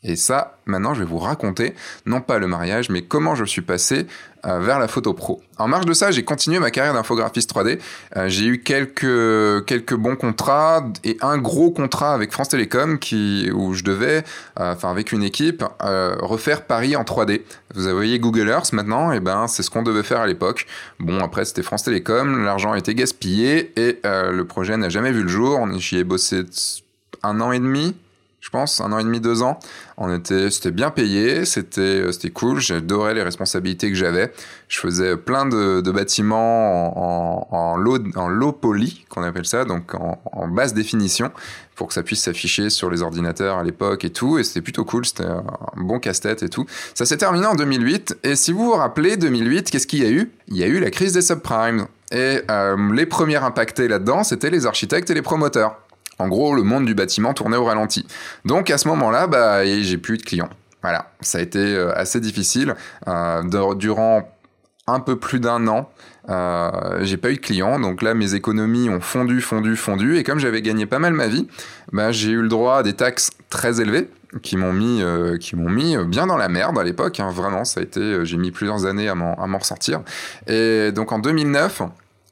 [0.08, 1.74] Et ça, maintenant, je vais vous raconter,
[2.06, 4.06] non pas le mariage, mais comment je suis passé
[4.46, 5.42] euh, vers la photo pro.
[5.58, 7.80] En marge de ça, j'ai continué ma carrière d'infographiste 3D.
[8.16, 13.50] Euh, j'ai eu quelques, quelques bons contrats et un gros contrat avec France Télécom qui,
[13.52, 14.24] où je devais,
[14.60, 17.42] euh, enfin avec une équipe, refaire Paris en 3D.
[17.74, 20.68] Vous voyez Google Earth maintenant, et eh ben c'est ce qu'on devait faire à l'époque.
[21.00, 25.24] Bon, après c'était France Télécom, l'argent a été gaspillé et le projet n'a jamais vu
[25.24, 25.68] le jour.
[25.78, 26.44] J'y ai bossé
[27.24, 27.96] un an et demi,
[28.46, 29.58] je pense, un an et demi, deux ans.
[29.98, 32.60] On était, c'était bien payé, c'était, euh, c'était cool.
[32.60, 34.32] J'adorais les responsabilités que j'avais.
[34.68, 39.96] Je faisais plein de, bâtiments en, en, low, en low poly, qu'on appelle ça, donc
[39.96, 41.32] en, en, basse définition,
[41.76, 44.38] pour que ça puisse s'afficher sur les ordinateurs à l'époque et tout.
[44.38, 45.08] Et c'était plutôt cool.
[45.08, 45.44] C'était un
[45.78, 46.68] bon casse-tête et tout.
[46.94, 48.20] Ça s'est terminé en 2008.
[48.22, 50.32] Et si vous vous rappelez, 2008, qu'est-ce qu'il y a eu?
[50.50, 51.88] Il y a eu la crise des subprimes.
[52.12, 55.80] Et euh, les premiers impactés là-dedans, c'était les architectes et les promoteurs.
[56.20, 58.06] En gros, le monde du bâtiment tournait au ralenti.
[58.46, 60.50] Donc à ce moment-là, bah, j'ai plus de clients.
[60.86, 62.76] Voilà, ça a été euh, assez difficile.
[63.08, 64.30] Euh, durant
[64.86, 65.90] un peu plus d'un an,
[66.30, 70.24] euh, j'ai pas eu de clients, donc là mes économies ont fondu, fondu, fondu, et
[70.24, 71.48] comme j'avais gagné pas mal ma vie,
[71.92, 74.10] bah, j'ai eu le droit à des taxes très élevées
[74.44, 75.02] qui m'ont mis,
[75.54, 77.20] mis bien dans la merde à l'époque.
[77.20, 80.02] Hein, vraiment, ça a été, j'ai mis plusieurs années à m'en, à m'en ressortir.
[80.46, 81.82] Et donc en 2009,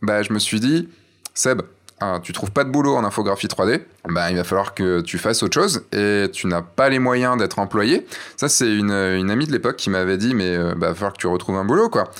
[0.04, 0.89] bah, je me suis dit,
[1.34, 1.63] Seb,
[2.06, 5.18] ah, tu trouves pas de boulot en infographie 3D, bah, il va falloir que tu
[5.18, 8.06] fasses autre chose et tu n'as pas les moyens d'être employé.
[8.36, 11.13] Ça, c'est une, amie de l'époque qui m'avait dit, mais euh, bah, il va falloir
[11.13, 12.12] que tu retrouves un boulot, quoi.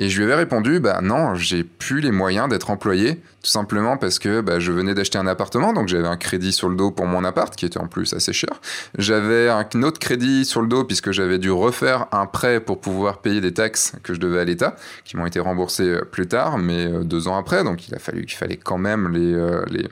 [0.00, 3.96] Et je lui avais répondu, bah non, j'ai plus les moyens d'être employé, tout simplement
[3.96, 6.92] parce que bah, je venais d'acheter un appartement, donc j'avais un crédit sur le dos
[6.92, 8.50] pour mon appart, qui était en plus assez cher.
[8.96, 13.18] J'avais un autre crédit sur le dos puisque j'avais dû refaire un prêt pour pouvoir
[13.18, 16.58] payer des taxes que je devais à l'État, qui m'ont été remboursées euh, plus tard,
[16.58, 19.64] mais euh, deux ans après, donc il a fallu qu'il fallait quand même les, euh,
[19.68, 19.88] les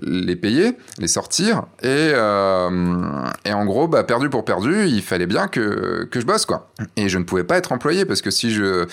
[0.00, 1.64] les payer, les sortir.
[1.82, 2.12] Et,
[3.44, 6.70] et en gros, bah, perdu pour perdu, il fallait bien que, que je bosse, quoi.
[6.96, 8.86] Et je ne pouvais pas être employé parce que si je,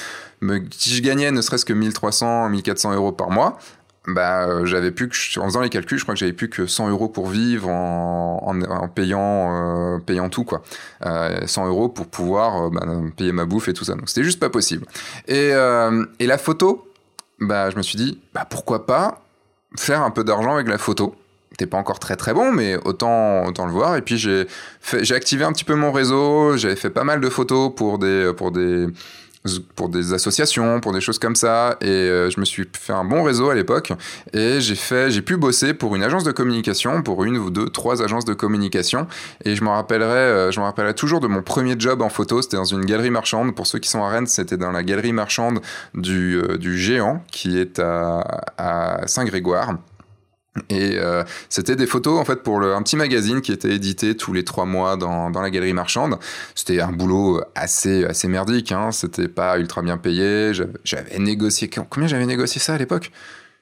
[0.72, 3.58] si je gagnais ne serait-ce que 1300, 1400 euros par mois,
[4.08, 6.90] bah, euh, j'avais plus en faisant les calculs, je crois que j'avais plus que 100
[6.90, 10.62] euros pour vivre en, payant, euh, payant tout, quoi.
[11.02, 13.96] 100 euros pour pouvoir bah, payer ma bouffe et tout ça.
[13.96, 14.86] Donc c'était juste pas possible.
[15.28, 16.88] Et, la photo,
[17.40, 19.22] bah, je me suis dit, bah, pourquoi pas
[19.78, 21.16] faire un peu d'argent avec la photo.
[21.58, 23.98] T'es pas encore très très bon, mais autant, autant le voir.
[23.98, 24.48] Et puis j'ai
[25.14, 26.56] activé un petit peu mon réseau.
[26.58, 28.88] J'avais fait pas mal de photos pour des pour des
[29.76, 31.78] pour des associations, pour des choses comme ça.
[31.82, 33.94] Et euh, je me suis fait un bon réseau à l'époque.
[34.34, 37.70] Et j'ai fait, j'ai pu bosser pour une agence de communication, pour une ou deux,
[37.70, 39.08] trois agences de communication.
[39.46, 42.42] Et je me rappellerai, euh, je me rappellerai toujours de mon premier job en photo.
[42.42, 43.56] C'était dans une galerie marchande.
[43.56, 45.62] Pour ceux qui sont à Rennes, c'était dans la galerie marchande
[45.94, 49.76] du, euh, du Géant, qui est à, à Saint-Grégoire.
[50.70, 54.34] Et euh, c'était des photos en fait pour un petit magazine qui était édité tous
[54.34, 56.18] les trois mois dans, dans la galerie marchande.
[56.56, 58.92] C'était un boulot assez assez merdique, hein.
[58.92, 60.52] c'était pas ultra bien payé.
[60.84, 63.12] J'avais négocié combien j'avais négocié ça à l'époque?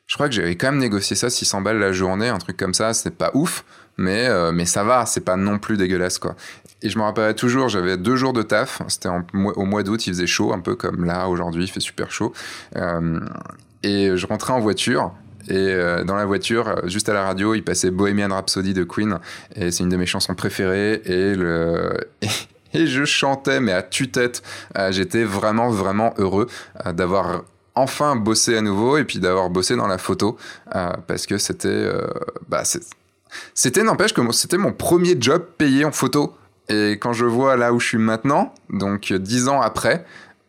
[0.08, 2.74] Je crois que j'avais quand même négocié ça 600 balles la journée, un truc comme
[2.74, 2.94] ça.
[2.94, 3.66] C'était pas ouf,
[3.98, 6.36] mais euh, mais ça va, c'est pas non plus dégueulasse quoi.
[6.82, 8.82] Et je me rappellerai toujours, j'avais deux jours de taf.
[8.88, 12.12] C'était au mois d'août, il faisait chaud, un peu comme là aujourd'hui, il fait super
[12.12, 12.34] chaud.
[12.76, 13.20] Euh,
[13.84, 15.14] et je rentrais en voiture
[15.50, 18.84] et euh, dans la voiture, euh, juste à la radio, il passait Bohemian Rhapsody de
[18.84, 19.20] Queen.
[19.56, 21.02] Et c'est une de mes chansons préférées.
[21.06, 21.34] Et.
[22.74, 24.44] Et je chantais, mais à tue-tête.
[24.78, 26.48] Euh, j'étais vraiment, vraiment heureux
[26.94, 27.44] d'avoir
[27.76, 30.38] enfin bossé à nouveau et puis d'avoir bossé dans la photo
[31.08, 31.90] parce que c'était
[32.50, 32.64] bah,
[33.54, 36.36] c'était n'empêche que c'était mon premier job payé en photo
[36.70, 40.06] et quand je vois là où je suis maintenant donc dix ans après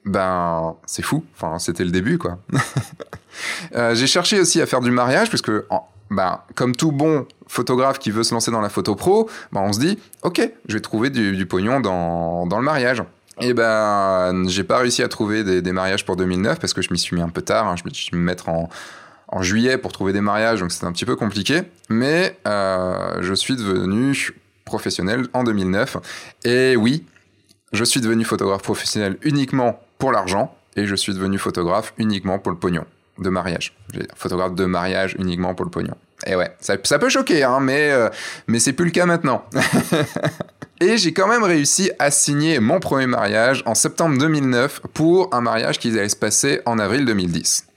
[0.07, 2.39] ben c'est fou enfin c'était le début quoi
[3.73, 5.67] j'ai cherché aussi à faire du mariage parce que
[6.11, 9.73] ben, comme tout bon photographe qui veut se lancer dans la photo pro, ben, on
[9.73, 13.03] se dit, ok, je vais trouver du, pognon dans, dans, le mariage.
[13.41, 16.99] Et ben, j'ai pas réussi à trouver des, mariages pour 2009 parce que je m'y
[16.99, 17.69] suis mis un peu tard.
[17.69, 17.77] Hein.
[17.77, 18.69] je me suis mis mettre en,
[19.29, 21.63] en juillet pour trouver des mariages, donc c'était un petit peu compliqué.
[21.89, 25.99] Mais euh, je suis devenu professionnel en 2009.
[26.45, 27.05] Et oui,
[27.73, 32.53] je suis devenu photographe professionnel uniquement pour l'argent et je suis devenu photographe uniquement pour
[32.53, 32.85] le pognon
[33.19, 33.77] de mariage.
[34.15, 35.95] Photographe de mariage uniquement pour le pognon.
[36.27, 38.09] Et ouais, ça, peut choquer, hein, mais, euh,
[38.49, 39.45] mais c'est plus le cas maintenant.
[40.81, 45.41] Et j'ai quand même réussi à signer mon premier mariage en septembre 2009 pour un
[45.41, 47.68] mariage qui allait se passer en avril 2010.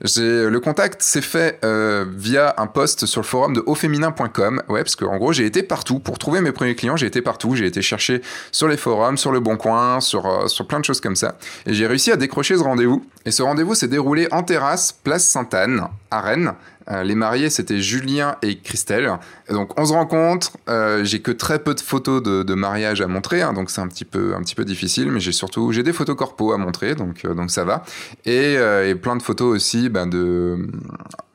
[0.00, 4.62] Le contact s'est fait euh, via un post sur le forum de auféminin.com.
[4.68, 5.98] Ouais, parce qu'en gros, j'ai été partout.
[5.98, 7.56] Pour trouver mes premiers clients, j'ai été partout.
[7.56, 10.84] J'ai été chercher sur les forums, sur le Bon Coin, sur, euh, sur plein de
[10.84, 11.36] choses comme ça.
[11.66, 13.04] Et j'ai réussi à décrocher ce rendez-vous.
[13.24, 16.52] Et ce rendez-vous s'est déroulé en terrasse, place Sainte-Anne, à Rennes.
[16.90, 19.12] Euh, les mariés, c'était Julien et Christelle.
[19.50, 20.52] donc on se rencontre.
[20.68, 23.86] Euh, j'ai que très peu de photos de, mariage à montrer, hein, donc c'est un
[23.86, 25.10] petit peu un petit peu difficile.
[25.10, 27.84] Mais j'ai surtout j'ai des photos corpo à montrer, donc euh, donc ça va.
[28.24, 28.56] Et,
[29.02, 30.68] plein de photos aussi ben, de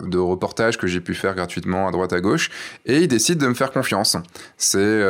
[0.02, 2.50] de reportages que j'ai pu faire gratuitement à droite à gauche.
[2.86, 4.18] Et ils décident de me faire confiance.
[4.58, 5.04] C'est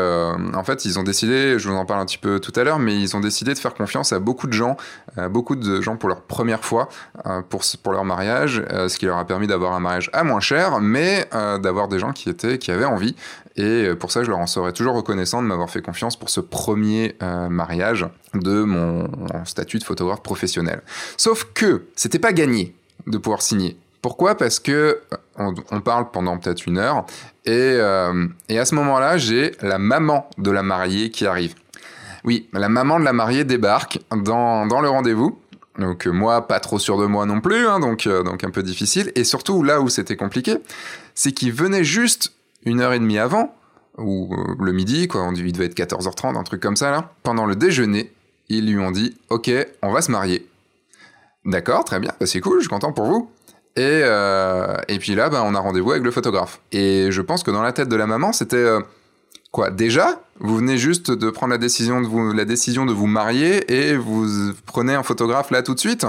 [0.54, 2.80] en fait ils ont décidé, je vous en parle un petit peu tout à l'heure,
[2.80, 4.78] mais ils ont décidé de faire confiance à beaucoup de gens,
[5.32, 6.90] beaucoup de gens pour leur première fois
[7.50, 10.80] pour pour leur mariage, ce qui leur a permis d'avoir un mariage à moi cher,
[10.82, 13.16] mais euh, d'avoir des gens qui étaient, qui avaient envie.
[13.56, 16.32] Et euh, pour ça, je leur en serais toujours reconnaissant de m'avoir fait confiance pour
[16.32, 19.08] ce premier euh, mariage de mon
[19.46, 20.82] statut de photographe professionnel.
[21.18, 23.78] Sauf que c'était pas gagné de pouvoir signer.
[24.02, 24.36] Pourquoi?
[24.36, 25.02] Parce que
[25.38, 27.06] on, parle pendant peut-être une heure
[27.46, 31.54] et, à ce moment-là, j'ai la maman de la mariée qui arrive.
[32.24, 35.40] Oui, la maman de la mariée débarque dans le rendez-vous
[35.78, 38.52] donc euh, moi, pas trop sûr de moi non plus, hein, donc, euh, donc un
[38.52, 39.12] peu difficile.
[39.16, 40.58] Et surtout, là où c'était compliqué,
[41.16, 42.34] c'est qu'il venait juste
[42.66, 43.56] une heure et demie avant,
[43.98, 47.12] ou euh, le midi, quoi, on, il devait être 14h30, un truc comme ça, là.
[47.24, 48.14] Pendant le déjeuner,
[48.50, 50.48] ils lui ont dit, ok, on va se marier.
[51.46, 53.30] D'accord, très bien, bah, c'est cool, je suis content pour vous.
[53.76, 54.02] Et,
[54.88, 56.62] et puis là, bah, on a rendez-vous avec le photographe.
[56.72, 58.78] Et je pense que dans la tête de la maman, c'était...
[59.54, 63.06] Quoi Déjà Vous venez juste de prendre la décision de vous, la décision de vous
[63.06, 66.08] marier et vous prenez un photographe là tout de suite.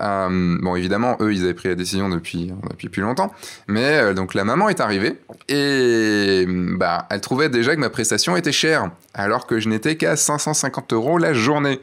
[0.00, 3.34] Euh, bon, évidemment, eux, ils avaient pris la décision depuis, depuis plus longtemps.
[3.66, 8.36] Mais euh, donc la maman est arrivée et bah, elle trouvait déjà que ma prestation
[8.36, 11.80] était chère, alors que je n'étais qu'à 550 euros la journée.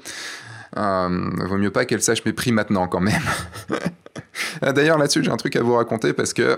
[0.78, 3.22] Euh, vaut mieux pas qu'elle sache mes prix maintenant quand même.
[4.62, 6.58] D'ailleurs, là-dessus, j'ai un truc à vous raconter parce que,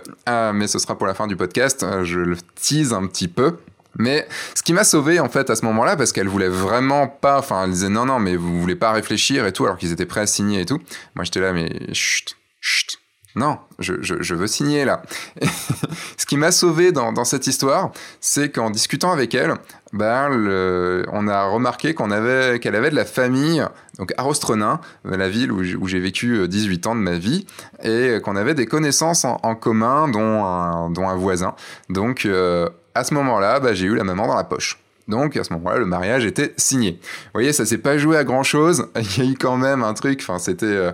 [0.53, 3.57] mais ce sera pour la fin du podcast, je le tease un petit peu.
[3.97, 7.39] Mais ce qui m'a sauvé en fait à ce moment-là, parce qu'elle voulait vraiment pas,
[7.39, 10.06] enfin elle disait non non mais vous voulez pas réfléchir et tout, alors qu'ils étaient
[10.06, 10.79] prêts à signer et tout.
[11.15, 12.99] Moi j'étais là mais chut chut.
[13.36, 15.01] Non, je, je, veux signer là.
[16.17, 19.56] ce qui m'a sauvé dans, cette histoire, c'est qu'en discutant avec elle,
[19.91, 23.65] le, on a remarqué qu'on avait, qu'elle avait de la famille,
[23.97, 27.47] donc à Rostrenin, la ville où, j'ai vécu 18 ans de ma vie,
[27.82, 31.56] et qu'on avait des connaissances en, commun, dont un, dont un voisin.
[31.89, 34.79] Donc, euh, à ce moment-là, bah, j'ai eu la maman dans la poche.
[35.08, 36.91] Donc à ce moment-là, le mariage était signé.
[36.91, 38.88] Vous voyez, ça s'est pas joué à grand chose.
[38.95, 40.19] Il y a eu quand même un truc.
[40.21, 40.91] Enfin, c'était, euh,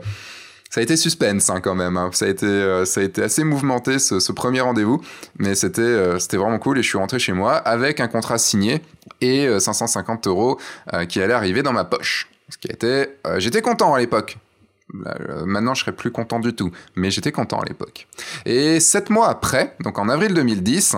[0.70, 1.98] ça a été suspense hein, quand même.
[1.98, 2.10] Hein.
[2.14, 5.02] Ça a été, euh, ça a été assez mouvementé ce, premier rendez-vous,
[5.38, 6.80] mais c'était, euh, c'était vraiment cool.
[6.80, 8.82] Et je suis rentré chez moi avec un contrat signé
[9.22, 10.60] et 550 euros
[11.10, 12.30] qui allaient arriver dans ma poche.
[12.50, 14.38] Ce qui était, j'étais content à l'époque.
[14.92, 18.08] Maintenant, je serais plus content du tout, mais j'étais content à l'époque.
[18.46, 20.96] Et sept mois après, donc en avril 2010,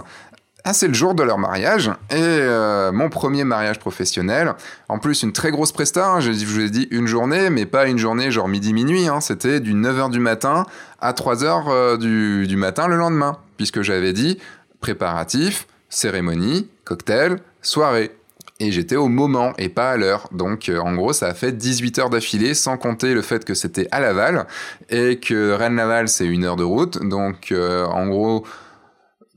[0.64, 4.54] ah, c'est le jour de leur mariage et euh, mon premier mariage professionnel.
[4.90, 6.08] En plus, une très grosse presta.
[6.08, 9.08] Hein, je, vous ai dit une journée, mais pas une journée genre midi-minuit.
[9.08, 10.66] Hein, C'était du 9h du matin
[11.00, 13.38] à 3h euh, du, du, matin le lendemain.
[13.58, 14.38] Puisque j'avais dit
[14.82, 18.12] préparatif, cérémonie, cocktail, soirée.
[18.60, 20.28] Et j'étais au moment et pas à l'heure.
[20.32, 23.56] Donc euh, en gros, ça a fait 18 heures d'affilée, sans compter le fait que
[23.56, 24.46] c'était à Laval
[24.92, 27.04] et que Rennes-Laval, c'est une heure de route.
[27.04, 28.46] Donc en gros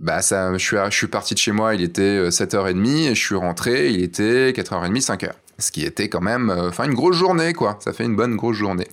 [0.00, 3.14] bah ça, je suis, je suis parti de chez moi, il était 7h30 euh, et
[3.14, 5.30] je suis rentré, il était 4h30, 5h.
[5.58, 7.78] ce qui était quand même euh, enfin une grosse journée quoi.
[7.80, 8.88] Ça fait une bonne grosse journée.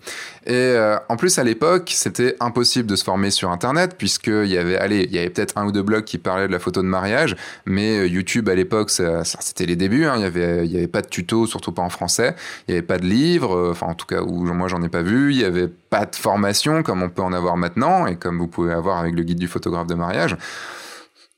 [0.46, 4.58] Et euh, en plus à l'époque c'était impossible de se former sur internet puisqu'il y
[4.58, 6.82] avait allez il y avait peut-être un ou deux blogs qui parlaient de la photo
[6.82, 7.36] de mariage
[7.66, 10.14] mais euh, YouTube à l'époque c'était les débuts hein.
[10.18, 12.36] il y avait il y avait pas de tuto surtout pas en français.
[12.68, 15.02] Il y avait pas de livres enfin en tout cas où moi j'en ai pas
[15.02, 15.32] vu.
[15.34, 18.48] Il y avait pas de formation comme on peut en avoir maintenant et comme vous
[18.48, 20.38] pouvez avoir avec le guide du photographe de mariage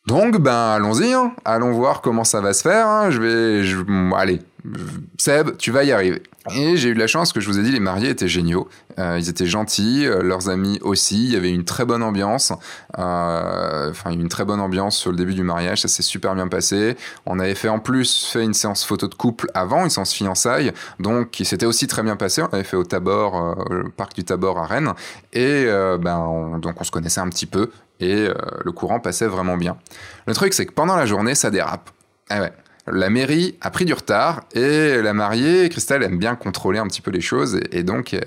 [0.05, 1.33] donc, ben, allons-y, hein.
[1.45, 2.87] allons voir comment ça va se faire.
[2.87, 3.09] Hein.
[3.09, 4.13] Je vais, je...
[4.15, 4.41] allez,
[5.17, 6.23] Seb, tu vas y arriver.
[6.53, 8.67] Et j'ai eu la chance que je vous ai dit, les mariés étaient géniaux.
[8.99, 11.25] Euh, ils étaient gentils, euh, leurs amis aussi.
[11.25, 12.51] Il y avait une très bonne ambiance.
[12.97, 15.81] Euh, enfin, une très bonne ambiance sur le début du mariage.
[15.81, 16.97] Ça s'est super bien passé.
[17.25, 20.73] On avait fait en plus fait une séance photo de couple avant, une séance fiançailles.
[20.99, 22.41] Donc, qui s'était aussi très bien passé.
[22.41, 24.93] On avait fait au Tabor, le parc du Tabor à Rennes.
[25.31, 25.65] Et
[25.99, 27.69] ben, donc on se connaissait un petit peu
[28.03, 29.77] et euh, le courant passait vraiment bien.
[30.27, 31.89] Le truc, c'est que pendant la journée, ça dérape.
[32.29, 32.49] Ah.
[32.85, 37.01] La mairie a pris du retard et la mariée, Christelle, aime bien contrôler un petit
[37.01, 38.19] peu les choses et, donc euh,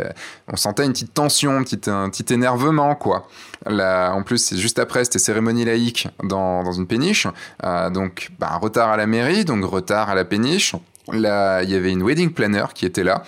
[0.48, 3.28] on sentait une petite tension, un petit, énervement quoi.
[3.66, 7.26] En plus, c'est juste après, c'était cérémonie laïque dans, dans une péniche,
[7.64, 10.74] euh, donc bah, retard à la mairie, donc retard à la péniche.
[11.12, 13.24] Là, il y avait une wedding planner qui était là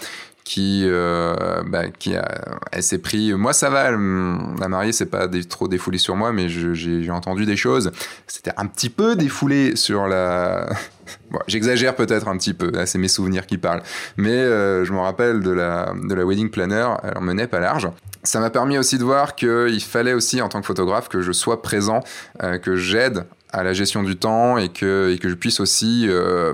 [0.49, 3.35] qui, euh, bah, qui a, s'est pris.
[3.35, 3.91] Moi, ça va.
[3.91, 7.93] La mariée, c'est pas trop défoulé sur moi, mais j'ai entendu des choses.
[8.27, 10.67] C'était un petit peu défoulé sur la.
[11.49, 13.83] J'exagère peut-être un petit peu, c'est mes souvenirs qui parlent.
[14.17, 17.61] Mais euh, je me rappelle de la, de la wedding planner, elle en menait pas
[17.61, 17.91] large.
[18.23, 21.33] Ça m'a permis aussi de voir qu'il fallait aussi, en tant que photographe, que je
[21.33, 22.01] sois présent,
[22.43, 26.09] euh, que j'aide à la gestion du temps et que, et que je puisse aussi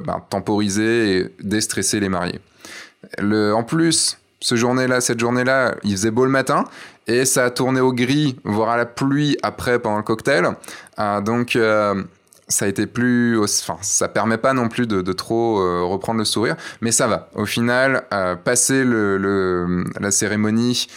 [0.04, 2.40] ben, temporiser et déstresser les mariés.
[3.18, 6.64] Le, en plus, ce journée-là, cette journée-là, il faisait beau le matin
[7.06, 10.50] et ça a tourné au gris, voire à la pluie après pendant le cocktail.
[10.98, 12.02] Euh, donc euh,
[12.46, 16.26] ça a été plus, enfin ça permet pas non plus de, trop euh, reprendre le
[16.26, 17.30] sourire, mais ça va.
[17.34, 18.04] Au final,
[18.44, 20.88] passer la cérémonie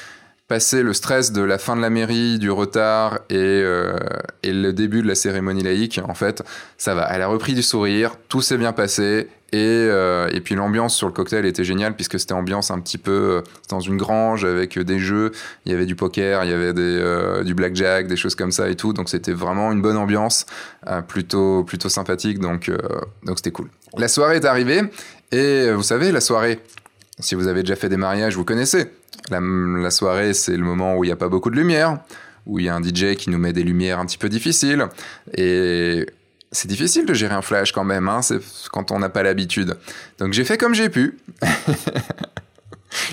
[0.49, 3.63] passer le stress de la fin de la mairie, du retard et,
[4.43, 6.41] et, le début de la cérémonie laïque, en fait,
[6.77, 7.05] ça va.
[7.11, 11.07] Elle a repris du sourire, tout s'est bien passé et, euh, et puis l'ambiance sur
[11.07, 14.77] le cocktail était géniale puisque c'était ambiance un petit peu euh, dans une grange avec
[14.77, 15.31] des jeux,
[15.65, 18.51] il y avait du poker, il y avait des, euh, du blackjack, des choses comme
[18.51, 18.91] ça et tout.
[18.91, 20.45] Donc c'était vraiment une bonne ambiance,
[21.07, 22.39] plutôt, plutôt sympathique.
[22.39, 22.69] Donc
[23.23, 23.69] donc c'était cool.
[23.97, 24.81] La soirée est arrivée
[25.31, 26.59] et vous savez, la soirée,
[27.19, 28.91] si vous avez déjà fait des mariages, vous connaissez.
[29.29, 31.99] La, la soirée, c'est le moment où il n'y a pas beaucoup de lumière,
[32.45, 34.87] où il y a un DJ qui nous met des lumières un petit peu difficiles.
[35.33, 36.05] Et
[36.51, 38.21] c'est difficile de gérer un flash quand même, hein,
[38.71, 39.75] quand on n'a pas l'habitude.
[40.19, 41.17] Donc j'ai fait comme j'ai pu.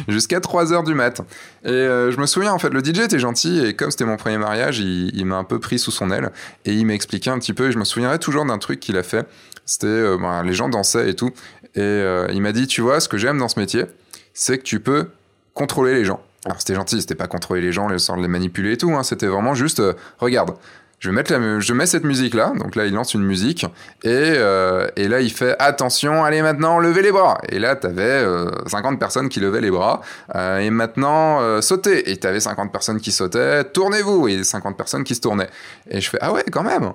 [0.08, 1.20] Jusqu'à 3 heures du mat.
[1.64, 4.16] Et euh, je me souviens, en fait, le DJ était gentil, et comme c'était mon
[4.16, 6.30] premier mariage, il, m'a un peu pris sous son aile,
[6.64, 8.96] et il m'a expliqué un petit peu, et je me souviendrai toujours d'un truc qu'il
[8.96, 9.26] a fait.
[9.66, 11.30] C'était, euh, ben, les gens dansaient et tout,
[11.74, 13.84] et euh, il m'a dit, tu vois, ce que j'aime dans ce métier,
[14.32, 15.08] c'est que tu peux
[15.54, 16.22] contrôler les gens.
[16.44, 19.26] Alors c'était gentil, c'était pas contrôler les gens, les, les manipuler et tout, hein, c'était
[19.26, 19.82] vraiment juste,
[20.18, 20.54] regarde,
[21.04, 23.64] je mets cette musique là donc là il lance une musique.
[24.02, 27.38] Et, euh, et là il fait attention allez maintenant levez les bras.
[27.48, 30.00] Et là t'avais euh, 50 personnes qui levaient les bras.
[30.34, 32.10] Euh, et maintenant euh, sautez.
[32.10, 33.64] Et t'avais 50 personnes qui sautaient.
[33.64, 34.28] Tournez-vous.
[34.28, 35.50] Et 50 personnes qui se tournaient.
[35.90, 36.92] Et je fais ah ouais quand même.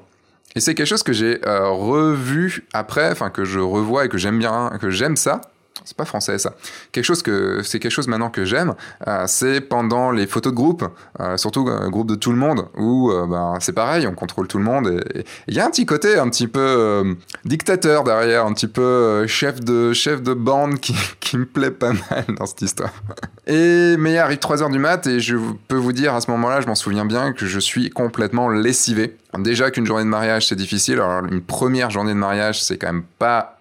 [0.55, 4.39] Et c'est quelque chose que j'ai revu après enfin que je revois et que j'aime
[4.39, 5.41] bien que j'aime ça
[5.85, 6.53] c'est pas français ça.
[6.91, 8.73] Quelque chose que c'est quelque chose maintenant que j'aime,
[9.07, 10.85] euh, c'est pendant les photos de groupe,
[11.19, 14.57] euh, surtout euh, groupe de tout le monde, où ben, c'est pareil, on contrôle tout
[14.57, 15.01] le monde.
[15.13, 17.15] Et il y a un petit côté un petit peu
[17.45, 21.93] dictateur derrière, un petit peu chef de chef de bande qui, qui, me plaît pas
[21.93, 22.93] mal dans cette histoire.
[23.47, 25.35] Et mais il arrive 3 heures du mat et je
[25.67, 29.17] peux vous dire à ce moment-là, je m'en souviens bien que je suis complètement lessivé.
[29.37, 32.87] Déjà qu'une journée de mariage c'est difficile, alors une première journée de mariage c'est quand
[32.87, 33.57] même pas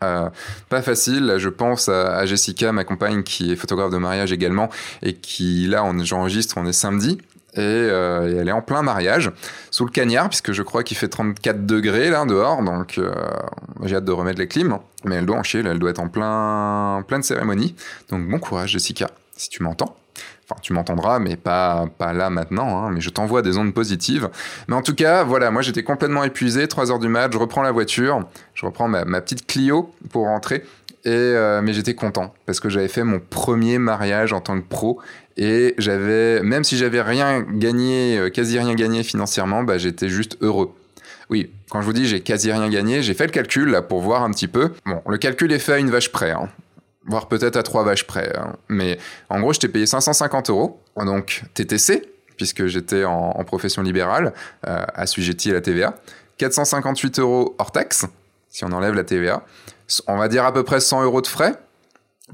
[0.69, 1.27] pas facile.
[1.27, 4.71] Là, je pense à Jessica, ma compagne, qui est photographe de mariage également,
[5.03, 7.19] et qui, là, j'enregistre, on est samedi,
[7.57, 9.31] euh, et, elle est en plein mariage,
[9.71, 13.13] sous le cagnard, puisque je crois qu'il fait 34 degrés là dehors, donc euh,
[13.85, 16.09] j'ai hâte de remettre les clims, mais elle doit en chier, elle doit être en
[16.09, 17.75] plein, pleine cérémonie.
[18.11, 19.97] Donc bon courage Jessica, si tu m'entends.
[20.51, 24.31] Enfin, tu m'entendras, mais pas, pas là maintenant, hein, mais je t'envoie des ondes positives.
[24.67, 27.63] Mais en tout cas, voilà, moi j'étais complètement épuisé, 3 heures du match, je reprends
[27.63, 30.65] la voiture, je reprends ma, ma petite Clio pour rentrer,
[31.05, 34.67] et, euh, mais j'étais content parce que j'avais fait mon premier mariage en tant que
[34.67, 35.01] pro
[35.37, 40.39] et j'avais, même si j'avais rien gagné, euh, quasi rien gagné financièrement, bah, j'étais juste
[40.41, 40.75] heureux.
[41.31, 44.01] Oui, quand je vous dis j'ai quasi rien gagné, j'ai fait le calcul là pour
[44.01, 44.73] voir un petit peu.
[44.87, 46.49] Bon, le calcul est fait à une vache près, hein.
[47.09, 48.37] Voire peut-être à trois vaches près.
[48.37, 48.55] Hein.
[48.69, 54.33] Mais en gros, je t'ai payé 550 euros, donc TTC, puisque j'étais en, profession libérale,
[54.67, 55.95] euh, assujetti à la TVA.
[56.37, 58.07] 458 euros hors taxe,
[58.49, 59.43] si on enlève la TVA
[60.07, 61.55] on va dire à peu près 100 euros de frais.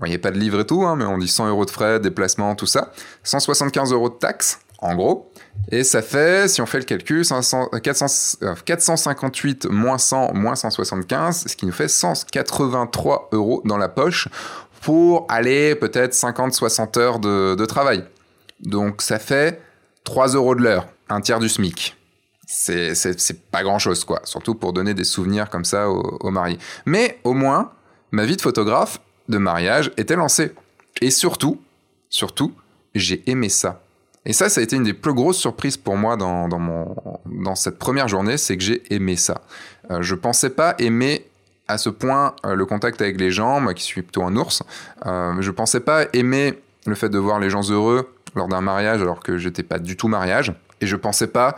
[0.05, 2.01] n'y a pas de livre et tout, hein, mais on dit 100 euros de frais,
[2.01, 2.93] déplacement, tout ça.
[3.23, 5.31] 175 euros de taxes, en gros.
[5.71, 11.67] Et ça fait, si on fait le calcul, 458 moins 100 moins 175, ce qui
[11.67, 14.29] nous fait 183 euros dans la poche
[14.85, 18.05] pour aller peut-être 50-60 heures de, travail.
[18.61, 19.63] Donc ça fait
[20.05, 21.97] 3 euros de l'heure, un tiers du SMIC.
[22.47, 24.21] C'est pas grand chose, quoi.
[24.25, 26.59] Surtout pour donner des souvenirs comme ça aux, aux mariés.
[26.85, 27.73] Mais au moins,
[28.11, 30.53] ma vie de photographe de mariage était lancée.
[31.01, 31.63] Et surtout,
[32.11, 32.53] surtout,
[32.95, 33.81] j'ai aimé ça.
[34.27, 37.55] Et ça, ça a été une des plus grosses surprises pour moi dans, mon, dans
[37.55, 39.41] cette première journée, c'est que j'ai aimé ça.
[39.91, 41.27] Euh, je pensais pas aimer
[41.69, 44.63] à ce point euh, le contact avec les gens, moi qui suis plutôt un ours.
[45.07, 49.01] Euh, je pensais pas aimer le fait de voir les gens heureux lors d'un mariage
[49.01, 50.53] alors que j'étais pas du tout mariage.
[50.81, 51.57] Et je pensais pas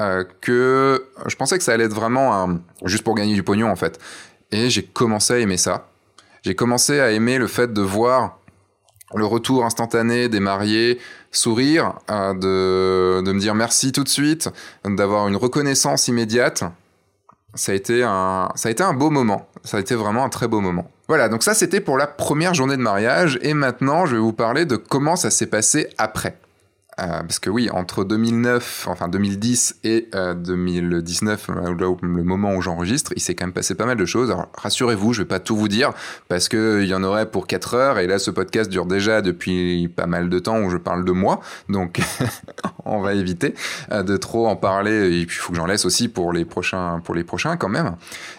[0.00, 1.06] euh, que...
[1.26, 3.98] Je pensais que ça allait être vraiment juste pour gagner du pognon en fait.
[4.52, 5.88] Et j'ai commencé à aimer ça.
[6.42, 8.38] J'ai commencé à aimer le fait de voir
[9.14, 10.98] le retour instantané des mariés,
[11.32, 14.50] sourire, de me dire merci tout de suite,
[14.84, 16.64] d'avoir une reconnaissance immédiate.
[17.58, 19.48] Ça a, été un, ça a un beau moment.
[19.64, 20.88] Ça a été vraiment un très beau moment.
[21.08, 23.38] Voilà, donc ça c'était pour la première journée de mariage.
[23.42, 26.38] Et maintenant, je vais vous parler de comment ça s'est passé après.
[27.00, 33.12] Euh, parce que oui, entre 2009, enfin 2010 et 2019, euh, le moment où j'enregistre,
[33.14, 34.30] il s'est quand même passé pas mal de choses.
[34.30, 35.92] Alors rassurez-vous, je vais pas tout vous dire
[36.28, 39.22] parce que il y en aurait pour 4 heures et là ce podcast dure déjà
[39.22, 42.00] depuis pas mal de temps où je parle de moi, donc
[42.84, 43.54] on va éviter
[43.92, 46.44] euh, de trop en parler et puis il faut que j'en laisse aussi pour les
[46.44, 47.94] prochains, pour les prochains quand même.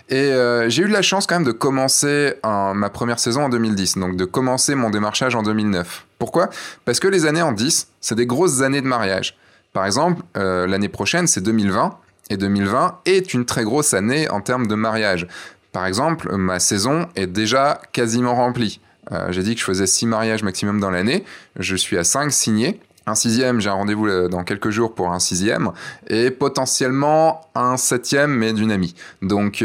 [0.10, 0.32] Et
[0.70, 4.16] j'ai eu de la chance quand même de commencer ma première saison en 2010, donc
[4.16, 6.08] de commencer mon démarchage en 2009.
[6.20, 6.50] Pourquoi?
[6.84, 9.38] Parce que les années en 10, c'est des grosses années de mariage.
[9.74, 11.98] Par exemple, euh, l'année prochaine, c'est 2020,
[12.30, 15.28] et 2020 est une très grosse année en termes de mariage.
[15.72, 18.82] Par exemple, ma saison est déjà quasiment remplie.
[19.12, 21.24] Euh, j'ai dit que je faisais 6 mariages maximum dans l'année,
[21.58, 22.82] je suis à 5 signés.
[23.08, 25.72] Un sixième, j'ai un rendez-vous euh, dans quelques jours pour un sixième,
[26.08, 28.94] et potentiellement un septième, mais d'une amie.
[29.22, 29.64] Donc,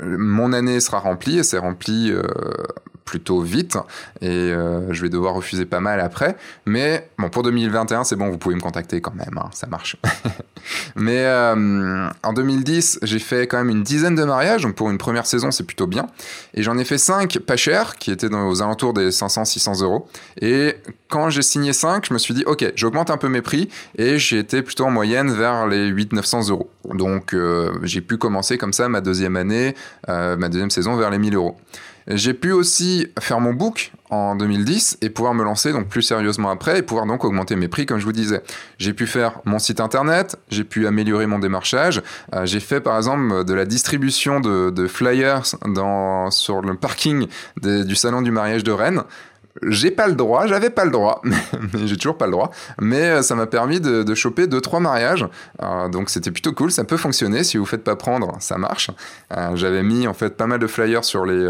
[0.00, 2.12] mon année sera remplie, et c'est rempli
[3.04, 3.76] plutôt vite
[4.20, 6.36] et euh, je vais devoir refuser pas mal après.
[6.66, 9.96] Mais bon, pour 2021, c'est bon, vous pouvez me contacter quand même, hein, ça marche.
[10.96, 14.98] Mais euh, en 2010, j'ai fait quand même une dizaine de mariages, donc pour une
[14.98, 16.06] première saison, c'est plutôt bien.
[16.54, 20.08] Et j'en ai fait 5 pas chers, qui étaient dans, aux alentours des 500-600 euros.
[20.40, 20.76] Et
[21.08, 24.18] quand j'ai signé 5, je me suis dit, ok, j'augmente un peu mes prix et
[24.18, 26.70] j'ai été plutôt en moyenne vers les 800-900 euros.
[26.94, 29.74] Donc euh, j'ai pu commencer comme ça ma deuxième année,
[30.08, 31.56] ma deuxième saison vers les 1000 euros.
[32.06, 36.50] J'ai pu aussi faire mon book en 2010 et pouvoir me lancer donc plus sérieusement
[36.50, 38.42] après et pouvoir donc augmenter mes prix comme je vous disais.
[38.78, 42.02] J'ai pu faire mon site internet, j'ai pu améliorer mon démarchage,
[42.34, 47.26] euh, j'ai fait par exemple de la distribution de, flyers dans, sur le parking
[47.62, 49.02] du salon du mariage de Rennes
[49.62, 52.50] j'ai pas le droit, j'avais pas le droit, mais j'ai toujours pas le droit.
[52.80, 55.26] Mais euh, ça m'a permis de, choper deux trois mariages,
[55.62, 56.70] euh, donc c'était plutôt cool.
[56.70, 58.90] Ça peut fonctionner si vous faites pas prendre, ça marche.
[59.36, 61.42] Euh, j'avais mis en fait pas mal de flyers sur les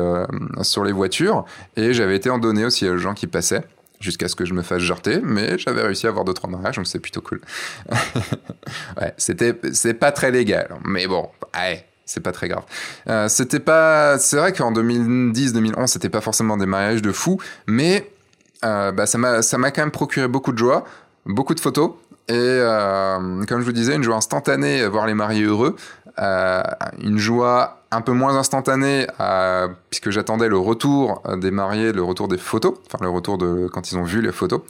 [0.62, 1.44] sur les voitures
[1.76, 3.62] et j'avais été en donner aussi aux gens qui passaient
[4.00, 6.76] jusqu'à ce que je me fasse jarter, mais j'avais réussi à avoir deux trois mariages,
[6.76, 7.40] donc c'est plutôt cool.
[9.00, 12.64] ouais, c'était c'est pas très légal, mais bon, allez c'est pas très grave.
[13.08, 18.10] Euh, c'était pas, c'est vrai qu'en 2010-2011, c'était pas forcément des mariages de fou, mais
[18.64, 20.84] euh, bah, ça m'a, ça m'a quand même procuré beaucoup de joie,
[21.26, 21.92] beaucoup de photos.
[22.28, 25.76] Et euh, comme je vous disais, une joie instantanée, voir les mariés heureux,
[26.18, 32.26] une joie un peu moins instantané euh, puisque j'attendais le retour des mariés, le retour
[32.26, 34.62] des photos, enfin le retour de quand ils ont vu les photos.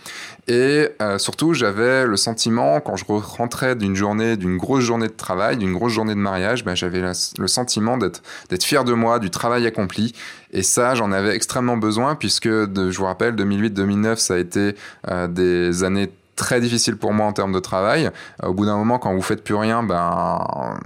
[0.48, 5.12] Et euh, surtout, j'avais le sentiment quand je rentrais d'une journée, d'une grosse journée de
[5.12, 8.22] travail, d'une grosse journée de mariage, ben, j'avais le sentiment d'être
[8.64, 10.14] fier de moi, du travail accompli.
[10.50, 14.74] Et ça, j'en avais extrêmement besoin puisque, je vous rappelle, 2008-2009, ça a été
[15.08, 18.10] euh, des années très difficiles pour moi en termes de travail.
[18.42, 20.78] au bout d'un moment, quand vous faites plus rien, ben,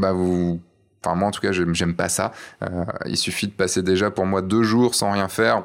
[0.00, 0.60] ben vous
[1.04, 2.32] Enfin, moi, en tout cas, j'aime pas ça.
[2.62, 5.64] Euh, il suffit de passer déjà pour moi deux jours sans rien faire.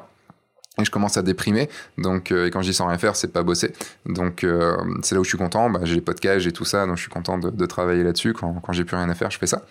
[0.78, 1.68] Et je commence à déprimer.
[1.98, 3.72] Donc, euh, et quand je dis sans rien faire, c'est pas bosser.
[4.06, 5.70] Donc, euh, c'est là où je suis content.
[5.70, 6.86] Bah, j'ai les podcasts, j'ai tout ça.
[6.86, 8.32] Donc, je suis content de, travailler là-dessus.
[8.32, 9.62] Quand, quand j'ai plus rien à faire, je fais ça.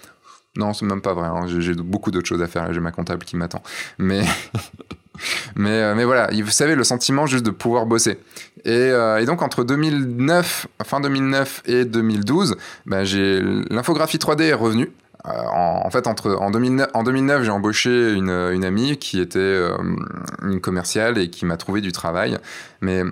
[0.56, 1.28] Non, c'est même pas vrai.
[1.28, 1.46] Hein.
[1.48, 2.72] J'ai beaucoup d'autres choses à faire.
[2.74, 3.62] J'ai ma comptable qui m'attend.
[3.98, 4.24] Mais,
[5.56, 6.30] mais, mais voilà.
[6.34, 8.20] Vous savez, le sentiment juste de pouvoir bosser.
[8.66, 8.90] Et,
[9.20, 12.56] et donc, entre 2009, fin 2009 et 2012,
[12.86, 14.92] bah, j'ai l'infographie 3D est revenue.
[15.26, 18.30] Euh, en, fait, entre, en 2009, en 2009 j'ai embauché une,
[18.66, 19.78] amie qui était euh,
[20.42, 22.38] une commerciale et qui m'a trouvé du travail.
[22.82, 23.04] Mais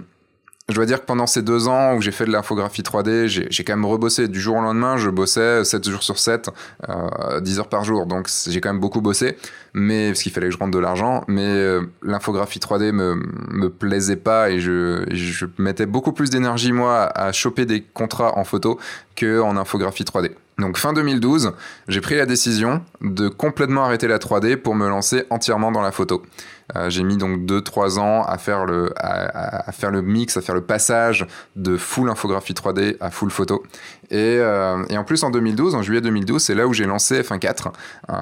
[0.68, 3.64] je dois dire que pendant ces deux ans où j'ai fait de l'infographie 3D, j'ai
[3.64, 4.28] quand même rebossé.
[4.28, 6.49] Du jour au lendemain, je bossais 7 jours sur 7,
[6.89, 8.06] euh, 10 heures par jour.
[8.06, 9.38] Donc j'ai quand même beaucoup bossé,
[9.74, 11.24] mais parce qu'il fallait que je rentre de l'argent.
[11.28, 13.15] Mais euh, l'infographie 3D me,
[13.49, 18.38] me plaisait pas et je, je mettais beaucoup plus d'énergie, moi, à choper des contrats
[18.38, 18.80] en photo
[19.17, 20.32] qu'en infographie 3D.
[20.61, 21.53] Donc fin 2012,
[21.88, 25.91] j'ai pris la décision de complètement arrêter la 3D pour me lancer entièrement dans la
[25.91, 26.22] photo.
[26.76, 30.55] Euh, j'ai mis donc 2-3 ans à faire, le, à, faire le mix, à faire
[30.55, 33.63] le passage de full infographie 3D à full photo.
[34.12, 37.22] Et, euh, et en plus en 2012, en juillet 2012, c'est là où j'ai lancé
[37.22, 37.72] F1 4,
[38.09, 38.14] euh,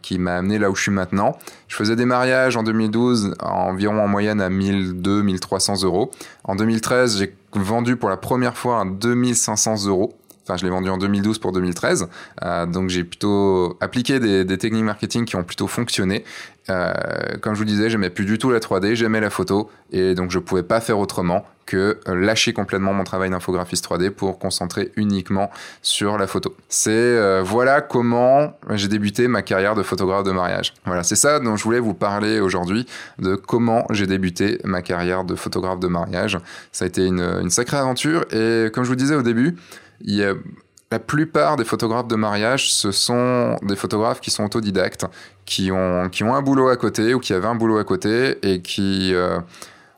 [0.00, 1.36] qui m'a amené là où je suis maintenant.
[1.66, 6.12] Je faisais des mariages en 2012 environ en moyenne à 1200-1300 euros.
[6.44, 10.14] En 2013, j'ai vendu pour la première fois à 2500 euros.
[10.44, 12.08] Enfin, je l'ai vendu en 2012 pour 2013.
[12.42, 16.24] Euh, donc, j'ai plutôt appliqué des, techniques marketing qui ont plutôt fonctionné.
[16.70, 16.92] Euh,
[17.40, 19.70] comme je vous disais, j'aimais plus du tout la 3D, j'aimais la photo.
[19.90, 24.38] Et donc, je pouvais pas faire autrement que lâcher complètement mon travail d'infographiste 3D pour
[24.38, 26.54] concentrer uniquement sur la photo.
[26.68, 30.74] C'est euh, voilà comment j'ai débuté ma carrière de photographe de mariage.
[30.84, 32.86] Voilà, c'est ça dont je voulais vous parler aujourd'hui,
[33.18, 36.38] de comment j'ai débuté ma carrière de photographe de mariage.
[36.70, 39.56] Ça a été une sacrée aventure et comme je vous disais au début,
[40.04, 45.06] la plupart des photographes de mariage, ce sont des photographes qui sont autodidactes,
[45.44, 48.38] qui ont, qui ont un boulot à côté ou qui avaient un boulot à côté
[48.42, 49.38] et qui, euh,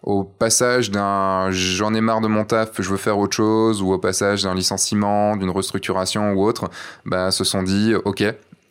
[0.03, 3.93] au passage d'un j'en ai marre de mon taf, je veux faire autre chose, ou
[3.93, 6.71] au passage d'un licenciement, d'une restructuration ou autre,
[7.05, 8.25] bah, se sont dit, ok,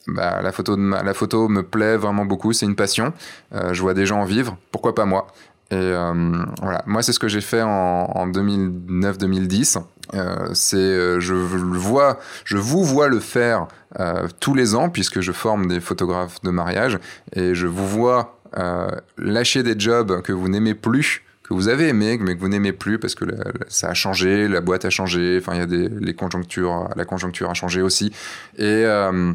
[0.08, 3.14] bah, la, photo de la photo me plaît vraiment beaucoup, c'est une passion,
[3.54, 5.28] euh, je vois des gens en vivre, pourquoi pas moi?
[5.72, 6.14] Et euh,
[6.62, 9.80] voilà, moi c'est ce que j'ai fait en, en 2009-2010.
[10.14, 13.68] Euh, c'est, euh, je le vois, je vous vois le faire
[14.00, 17.00] euh, tous les ans puisque je forme des photographes de mariage
[17.34, 21.90] et je vous vois euh, lâcher des jobs que vous n'aimez plus que vous avez
[21.90, 23.26] aimé, mais que vous n'aimez plus parce que
[23.68, 27.06] ça a changé, la boîte a changé, enfin il y a des les conjonctures, la
[27.06, 28.12] conjoncture a changé aussi.
[28.58, 29.32] Et euh,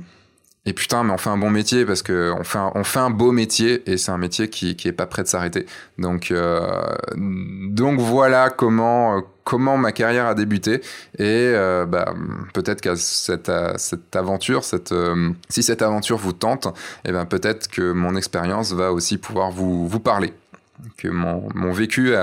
[0.67, 2.99] et putain, mais on fait un bon métier parce que on fait un, on fait
[2.99, 5.67] un beau métier et c'est un métier qui, qui est pas prêt de s'arrêter.
[5.99, 6.69] Donc, euh,
[7.17, 10.75] donc voilà comment, comment ma carrière a débuté.
[11.19, 12.15] Et euh, bah,
[12.55, 17.25] peut-être que cette, cette aventure, cette, euh, si cette aventure vous tente, et eh ben
[17.25, 20.33] peut-être que mon expérience va aussi pouvoir vous, vous parler
[20.97, 22.15] que mon, mon vécu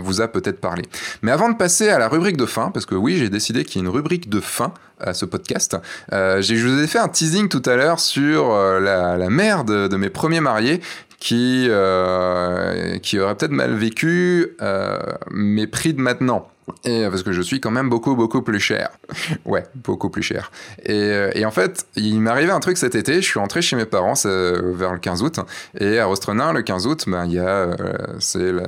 [0.00, 0.82] vous a peut-être parlé.
[1.22, 3.80] Mais avant de passer à la rubrique de fin, parce que oui, j'ai décidé qu'il
[3.80, 5.76] y ait une rubrique de fin à ce podcast,
[6.12, 9.64] euh, je vous ai fait un teasing tout à l'heure sur euh, la, la, mère
[9.64, 10.80] de, mes premiers mariés
[11.18, 14.98] qui, euh, qui aurait peut-être mal vécu euh,
[15.30, 16.50] mes prix de maintenant.
[16.84, 18.90] Et parce que je suis quand même beaucoup beaucoup plus cher.
[19.44, 20.50] ouais, beaucoup plus cher.
[20.84, 23.16] Et, euh, et en fait, il m'est arrivé un truc cet été.
[23.16, 25.40] Je suis rentré chez mes parents vers le 15 août.
[25.78, 27.74] Et à Rostrenin, le 15 août, ben il euh,
[28.18, 28.66] c'est la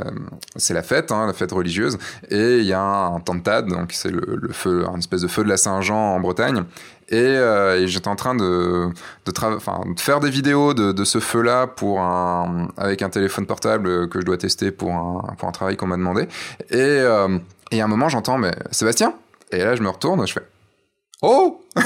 [0.71, 1.99] la fête, hein, la fête religieuse.
[2.31, 5.43] Et il y a un tantad, donc c'est le, le, feu, une espèce de feu
[5.43, 6.65] de la Saint-Jean en Bretagne.
[7.11, 8.91] Et, euh, et j'étais en train de,
[9.25, 14.09] de, de, faire des vidéos de, de ce feu-là pour un, avec un téléphone portable
[14.11, 16.29] que je dois tester pour un, pour un travail qu'on m'a demandé.
[16.71, 17.39] Et, euh,
[17.71, 19.15] et à un moment, j'entends, mais Sébastien?
[19.51, 20.47] Et là, je me retourne, je fais
[21.21, 21.65] Oh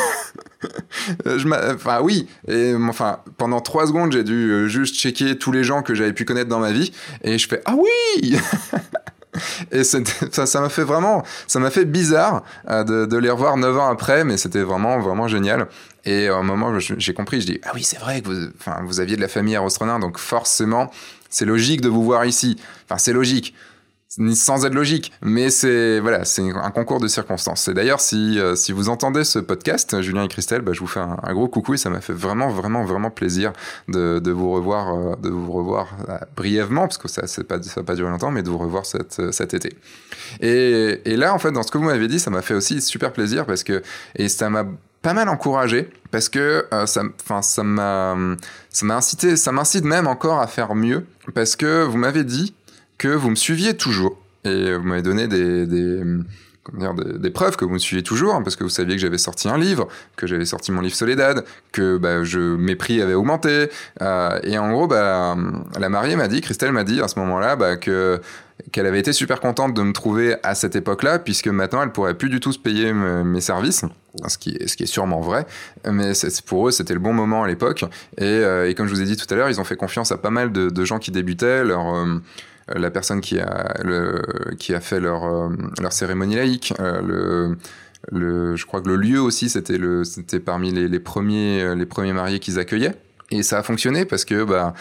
[1.24, 2.28] je Enfin, oui.
[2.47, 6.24] Et enfin, pendant trois secondes, j'ai dû juste checker tous les gens que j'avais pu
[6.24, 6.93] connaître dans ma vie.
[7.22, 8.37] Et je fais Ah oui
[9.72, 13.89] Et ça m'a fait vraiment, ça m'a fait bizarre euh, de, les revoir neuf ans
[13.89, 15.68] après, mais c'était vraiment, vraiment génial.
[16.05, 18.51] Et à un moment, j'ai compris, je dis, ah oui, c'est vrai que vous,
[18.85, 20.91] vous aviez de la famille à Rostronin, donc forcément,
[21.30, 22.59] c'est logique de vous voir ici.
[22.85, 23.55] Enfin, c'est logique
[24.35, 27.69] sans être logique, mais c'est voilà, c'est un concours de circonstances.
[27.69, 30.87] Et d'ailleurs, si, euh, si vous entendez ce podcast, Julien et Christelle, bah, je vous
[30.87, 33.53] fais un, gros coucou et ça m'a fait vraiment vraiment vraiment plaisir
[33.89, 37.63] de, de vous revoir euh, de vous revoir euh, brièvement parce que ça c'est pas
[37.63, 39.77] ça va pas durer longtemps, mais de vous revoir cet, cet été.
[40.41, 42.81] Et, et là, en fait, dans ce que vous m'avez dit, ça m'a fait aussi
[42.83, 43.83] super plaisir parce que
[44.17, 44.65] et ça m'a
[45.03, 48.17] pas mal encouragé parce que euh, ça, enfin ça m'a,
[48.71, 51.05] ça m'a incité, ça m'incite même encore à faire mieux
[51.35, 52.55] parce que vous m'avez dit
[53.03, 56.05] que vous me suiviez toujours et vous m'avez donné des, des
[57.18, 59.48] des, preuves que vous me suivez toujours, hein, parce que vous saviez que j'avais sorti
[59.48, 63.68] un livre, que j'avais sorti mon livre Soledad, que bah, je, mes prix avaient augmenté.
[64.00, 65.36] Euh, et en gros, bah,
[65.80, 68.20] la mariée m'a dit, Christelle m'a dit à ce moment-là, bah, que
[68.70, 72.14] qu'elle avait été super contente de me trouver à cette époque-là, puisque maintenant elle pourrait
[72.14, 73.84] plus du tout se payer mes services,
[74.28, 75.46] ce qui est, ce qui est sûrement vrai,
[75.90, 76.12] mais
[76.46, 77.84] pour eux c'était le bon moment à l'époque.
[78.18, 80.12] Et, euh, et, comme je vous ai dit tout à l'heure, ils ont fait confiance
[80.12, 81.64] à pas mal de, de gens qui débutaient.
[81.64, 82.20] Leur, euh,
[82.69, 83.75] la personne qui a,
[84.59, 85.49] qui a fait leur, euh,
[85.81, 87.57] leur cérémonie laïque, euh, le,
[88.11, 92.39] le, je crois que le lieu aussi, c'était parmi les, les, premiers, les premiers mariés
[92.39, 92.95] qu'ils accueillaient.
[93.31, 94.75] Et ça a fonctionné parce que, bah,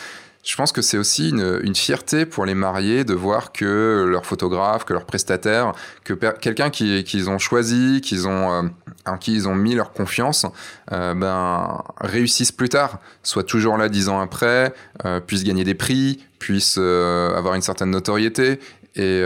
[0.43, 4.85] je pense que c'est aussi une, fierté pour les mariés de voir que leur photographe,
[4.85, 5.73] que leur prestataire,
[6.03, 8.67] que quelqu'un qu'ils qui ont choisi, qu'ils ont, euh,
[9.05, 10.45] en qui ils ont mis leur confiance,
[10.91, 14.73] euh, ben, réussissent plus tard, soit toujours là dix ans après,
[15.05, 18.59] euh, puissent gagner des prix, puissent avoir une certaine notoriété.
[18.95, 19.23] Et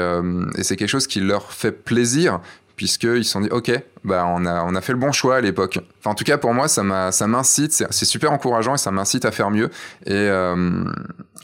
[0.61, 2.39] c'est quelque chose qui leur fait plaisir
[2.76, 3.71] puisqu'ils se sont dit, OK,
[4.03, 5.80] bah, on, a, on a fait le bon choix à l'époque.
[5.99, 9.32] Enfin, en tout cas, pour moi, ça m'incite, c'est super encourageant et ça m'incite à
[9.32, 9.69] faire mieux.
[10.05, 10.84] Et, euh,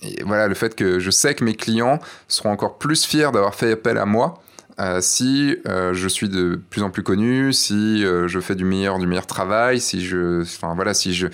[0.01, 3.55] et, voilà, le fait que je sais que mes clients seront encore plus fiers d'avoir
[3.55, 4.41] fait appel à moi.
[4.79, 8.99] Euh, si euh, je suis de plus en plus connu, si je fais du meilleur
[8.99, 11.27] du meilleur travail, si je, enfin voilà, si je,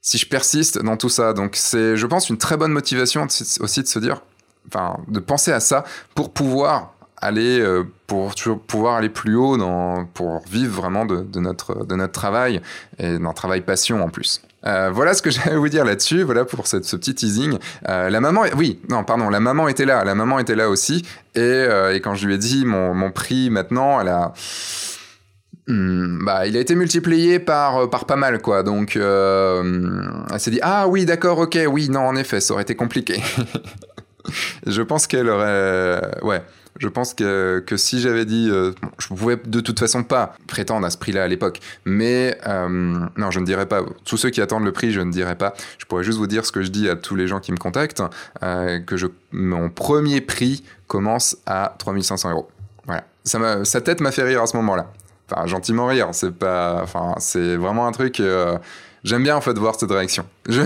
[0.00, 1.32] si je persiste dans tout ça.
[1.32, 3.26] Donc c'est, je pense, une très bonne motivation
[3.60, 4.22] aussi de se dire,
[4.68, 8.34] enfin, de penser à ça pour pouvoir aller euh, pour
[8.66, 12.60] pouvoir aller plus haut dans, pour vivre vraiment de, notre, de notre travail
[12.98, 14.42] et d'un travail passion en plus.
[14.66, 16.22] Euh, voilà ce que j'allais vous dire là-dessus.
[16.22, 17.58] Voilà pour cette, ce petit teasing.
[17.88, 20.04] Euh, la maman, oui, non, pardon, la maman était là.
[20.04, 21.06] La maman était là aussi.
[21.34, 24.34] Et, et quand je lui ai dit mon, mon prix maintenant, elle a.
[25.68, 28.64] Hmm, bah, il a été multiplié par, par pas mal, quoi.
[28.64, 32.74] Donc, elle s'est dit Ah oui, d'accord, ok, oui, non, en effet, ça aurait été
[32.74, 33.22] compliqué.
[34.66, 36.00] je pense qu'elle aurait.
[36.22, 36.42] Ouais.
[36.82, 40.84] Je pense que, que si j'avais dit, euh, je pouvais de toute façon pas prétendre
[40.84, 42.66] à ce prix-là à l'époque, mais euh,
[43.16, 43.82] non, je ne dirais pas.
[44.04, 45.54] Tous ceux qui attendent le prix, je ne dirais pas.
[45.78, 47.56] Je pourrais juste vous dire ce que je dis à tous les gens qui me
[47.56, 48.02] contactent,
[48.42, 48.96] euh, que
[49.30, 52.50] mon premier prix commence à 3500 euros.
[52.86, 53.04] Voilà.
[53.22, 54.90] Ça sa tête m'a fait rire à ce moment-là.
[55.30, 56.08] Enfin, gentiment rire.
[56.10, 58.18] C'est pas, enfin, c'est vraiment un truc.
[58.18, 58.58] Euh,
[59.04, 60.26] j'aime bien en fait voir cette réaction.
[60.48, 60.62] Je,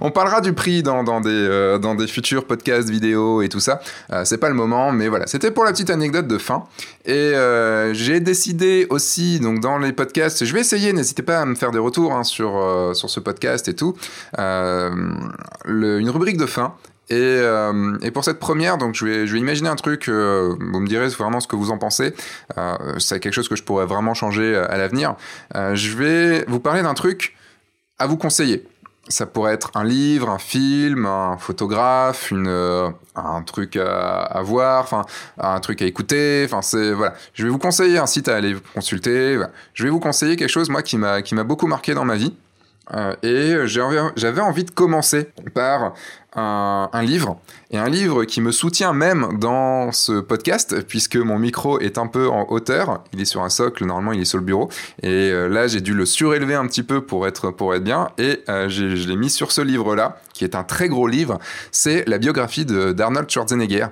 [0.00, 3.60] on parlera du prix dans, dans des, euh, dans des futurs podcasts, vidéos et tout
[3.60, 3.80] ça.
[4.12, 5.26] Euh, c'est pas le moment, mais voilà.
[5.26, 6.64] C'était pour la petite anecdote de fin.
[7.04, 11.46] Et euh, j'ai décidé aussi, donc dans les podcasts, je vais essayer, n'hésitez pas à
[11.46, 13.94] me faire des retours hein, sur, euh, sur ce podcast et tout.
[14.38, 16.74] Une rubrique de fin.
[17.10, 17.42] Et,
[18.14, 21.56] pour cette première, donc je vais, imaginer un truc, vous me direz vraiment ce que
[21.56, 22.14] vous en pensez.
[22.98, 25.16] C'est quelque chose que je pourrais vraiment changer à l'avenir.
[25.54, 27.36] je vais vous parler d'un truc
[27.98, 28.64] à vous conseiller
[29.08, 34.42] ça pourrait être un livre, un film, un photographe, une, euh, un truc à, à
[34.42, 35.04] voir, enfin
[35.38, 36.42] un truc à écouter.
[36.44, 37.14] Enfin c'est voilà.
[37.34, 39.36] Je vais vous conseiller un site à aller consulter.
[39.36, 39.50] Voilà.
[39.74, 42.16] Je vais vous conseiller quelque chose moi qui m'a qui m'a beaucoup marqué dans ma
[42.16, 42.34] vie.
[42.92, 45.94] Euh, et j'avais envie de commencer par
[46.34, 47.38] un, livre,
[47.70, 52.06] et un livre qui me soutient même dans ce podcast, puisque mon micro est un
[52.06, 54.70] peu en hauteur, il est sur un socle, normalement il est sur le bureau,
[55.02, 58.08] et euh, là j'ai dû le surélever un petit peu pour être, pour être bien,
[58.18, 61.38] et euh, je l'ai mis sur ce livre-là, qui est un très gros livre,
[61.70, 63.86] c'est la biographie d'Arnold Schwarzenegger.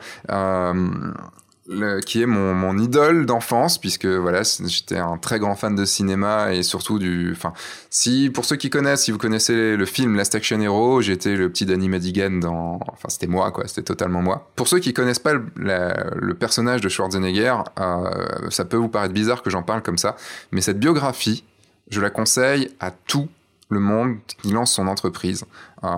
[2.05, 6.65] Qui est mon, idole d'enfance puisque voilà j'étais un très grand fan de cinéma et
[6.65, 7.53] surtout du enfin
[7.91, 11.49] si pour ceux qui connaissent si vous connaissez le film Last Action Hero j'étais le
[11.49, 15.21] petit Danny Madigan dans enfin c'était moi quoi c'était totalement moi pour ceux qui connaissent
[15.21, 18.11] pas le personnage de Schwarzenegger euh,
[18.51, 20.17] ça peut vous paraître bizarre que j'en parle comme ça
[20.51, 21.45] mais cette biographie
[21.89, 23.29] je la conseille à tout
[23.71, 25.45] le monde qui lance son entreprise.
[25.85, 25.89] Euh,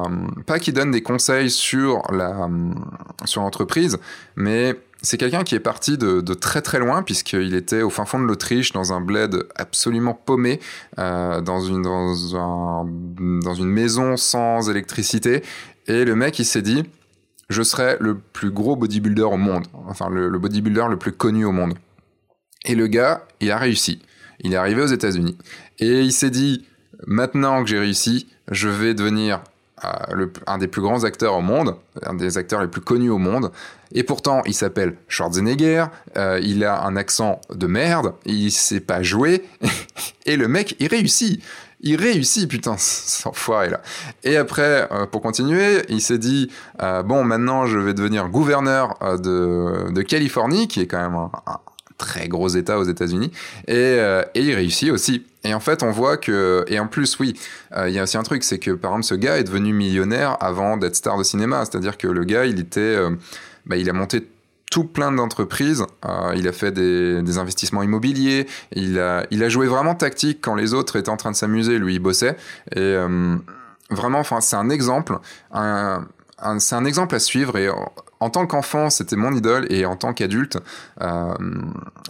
[0.47, 2.49] pas qui donne des conseils sur la
[3.25, 3.99] sur l'entreprise,
[4.37, 8.21] mais c'est quelqu'un qui est parti de, très très loin, puisqu'il était au fin fond
[8.21, 10.61] de l'Autriche, dans un bled absolument paumé,
[10.99, 12.87] euh, dans, une, dans, un,
[13.43, 15.43] dans une maison sans électricité.
[15.89, 16.85] Et le mec, il s'est dit,
[17.51, 21.45] je serai le plus gros bodybuilder au monde, enfin le, le bodybuilder le plus connu
[21.45, 21.75] au monde.
[22.65, 24.01] Et le gars, il a réussi.
[24.41, 25.37] Il est arrivé aux États-Unis.
[25.79, 26.65] Et il s'est dit,
[27.07, 29.43] maintenant que j'ai réussi, je vais devenir
[30.47, 33.51] un des plus grands acteurs au monde, un des acteurs les plus connus au monde.
[33.95, 39.03] Et pourtant, il s'appelle Schwarzenegger, euh, il a un accent de merde, il sait pas
[39.03, 39.45] jouer,
[40.27, 41.43] et le mec, il réussit.
[41.85, 43.81] Il réussit, putain, cet enfoiré là.
[44.23, 46.49] Et après, euh, pour continuer, il s'est dit
[46.81, 51.59] euh, bon, maintenant je vais devenir gouverneur de, de, Californie, qui est quand même un
[51.99, 53.31] très gros État aux États-Unis,
[53.69, 55.25] et, euh, et, il réussit aussi.
[55.45, 57.35] Et en fait, on voit que, et en plus, oui,
[57.77, 59.73] euh, il y a aussi un truc, c'est que par exemple, ce gars est devenu
[59.73, 63.11] millionnaire avant d'être star de cinéma, c'est-à-dire que le gars, il était, euh,
[63.67, 64.27] bah, il a monté
[64.71, 65.85] tout plein d'entreprises.
[66.35, 68.47] Il a fait des, investissements immobiliers.
[68.75, 71.79] Il a, il a joué vraiment tactique quand les autres étaient en train de s'amuser.
[71.79, 72.39] Lui, il bossait.
[72.75, 72.97] Et
[73.91, 75.19] vraiment, enfin, c'est un exemple.
[75.53, 77.59] C'est un exemple à suivre.
[77.59, 77.69] Et
[78.23, 79.67] en tant qu'enfant, c'était mon idole.
[79.71, 80.59] Et en tant qu'adulte,
[81.01, 81.35] euh,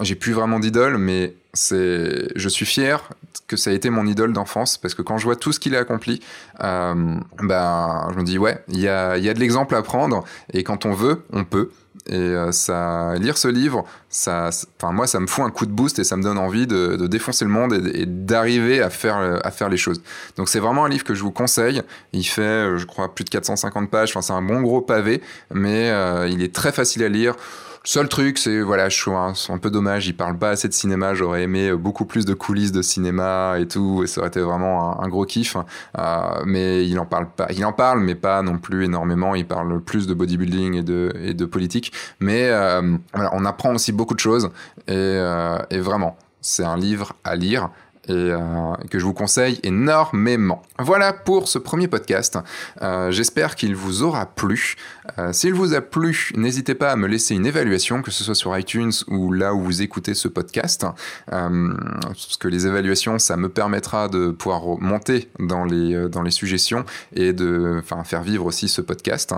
[0.02, 3.08] j'ai plus vraiment d'idole, mais c'est, je suis fier
[3.46, 5.74] que ça a été mon idole d'enfance parce que quand je vois tout ce qu'il
[5.74, 6.20] a accompli,
[6.62, 6.94] euh,
[7.42, 10.62] ben, je me dis ouais, il y a, y a de l'exemple à prendre et
[10.64, 11.70] quand on veut, on peut.
[12.08, 15.70] Et euh, ça, lire ce livre, ça, enfin moi, ça me fout un coup de
[15.70, 19.40] boost et ça me donne envie de, de défoncer le monde et, d'arriver à faire,
[19.44, 20.02] à faire les choses.
[20.36, 21.82] Donc c'est vraiment un livre que je vous conseille.
[22.12, 24.10] Il fait, euh, je crois, plus de 450 pages.
[24.10, 25.22] Enfin, c'est un bon gros pavé,
[25.52, 27.36] mais euh, il est très facile à lire.
[27.84, 31.14] Seul truc, c'est voilà, je trouve un, peu dommage, il parle pas assez de cinéma.
[31.14, 35.02] J'aurais aimé beaucoup plus de coulisses de cinéma et tout, et ça aurait été vraiment
[35.02, 35.56] un, gros kiff.
[35.98, 39.34] Euh, mais il en parle pas, il en parle, mais pas non plus énormément.
[39.34, 41.92] Il parle plus de bodybuilding et de et de politique.
[42.20, 44.50] Mais euh, voilà, on apprend aussi beaucoup de choses
[44.86, 47.70] et, euh, et vraiment, c'est un livre à lire
[48.08, 50.62] et euh, que je vous conseille énormément.
[50.78, 52.36] Voilà pour ce premier podcast.
[52.82, 54.74] Euh, J'espère qu'il vous aura plu.
[55.18, 58.34] Euh, S'il vous a plu, n'hésitez pas à me laisser une évaluation, que ce soit
[58.34, 60.86] sur iTunes ou là où vous écoutez ce podcast,
[61.26, 66.84] parce que les évaluations, ça me permettra de pouvoir monter dans les, dans les suggestions
[67.14, 69.34] et de faire vivre aussi ce podcast.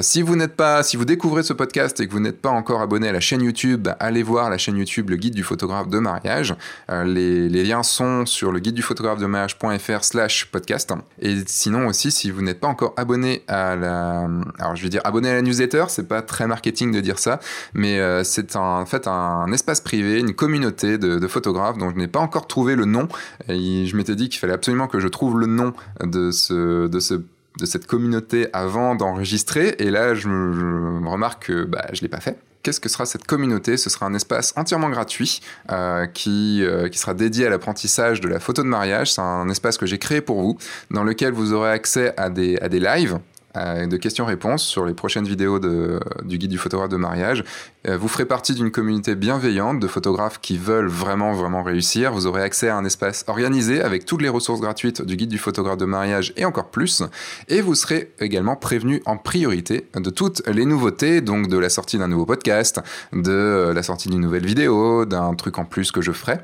[0.00, 2.80] Si vous n'êtes pas, si vous découvrez ce podcast et que vous n'êtes pas encore
[2.80, 5.98] abonné à la chaîne YouTube, allez voir la chaîne YouTube Le Guide du photographe de
[5.98, 6.54] mariage.
[6.88, 10.92] les liens sont sur le guide du photographe de mariage.fr slash podcast.
[11.20, 14.28] Et sinon aussi, si vous n'êtes pas encore abonné à la...
[14.58, 17.40] Alors je vais dire abonné à la newsletter, c'est pas très marketing de dire ça,
[17.72, 22.08] mais euh, c'est en fait un espace privé, une communauté de, photographes dont je n'ai
[22.08, 23.08] pas encore trouvé le nom.
[23.48, 27.22] Je m'étais dit qu'il fallait absolument que je trouve le nom de ce, de ce
[27.58, 32.20] de cette communauté avant d'enregistrer et là je me, remarque que bah, je l'ai pas
[32.20, 33.76] fait Qu'est-ce que sera cette communauté?
[33.76, 38.28] Ce sera un espace entièrement gratuit euh, qui, euh, qui sera dédié à l'apprentissage de
[38.28, 39.12] la photo de mariage.
[39.12, 40.56] C'est un espace que j'ai créé pour vous,
[40.90, 43.18] dans lequel vous aurez accès à des, à des lives
[43.54, 47.44] de questions-réponses sur les prochaines vidéos du guide du photographe de mariage.
[47.86, 52.12] Euh, vous ferez partie d'une communauté bienveillante de photographes qui veulent vraiment, vraiment réussir.
[52.12, 55.38] Vous aurez accès à un espace organisé avec toutes les ressources gratuites du guide du
[55.38, 57.02] photographe de mariage et encore plus.
[57.48, 61.98] Et vous serez également prévenu en priorité de toutes les nouveautés, donc de la sortie
[61.98, 62.80] d'un nouveau podcast,
[63.12, 66.38] de la sortie d'une nouvelle vidéo, d'un truc en plus que je ferai.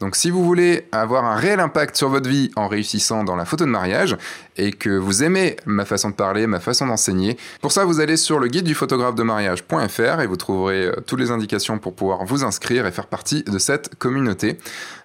[0.00, 3.44] Donc si vous voulez avoir un réel impact sur votre vie en réussissant dans la
[3.44, 4.16] photo de mariage
[4.56, 8.16] et que vous aimez ma façon de parler, ma façon d'enseigner, pour ça vous allez
[8.16, 11.94] sur le guide du photographe de mariage.fr et vous trouverez euh, toutes les indications pour
[11.94, 14.58] pouvoir vous inscrire et faire partie de cette communauté.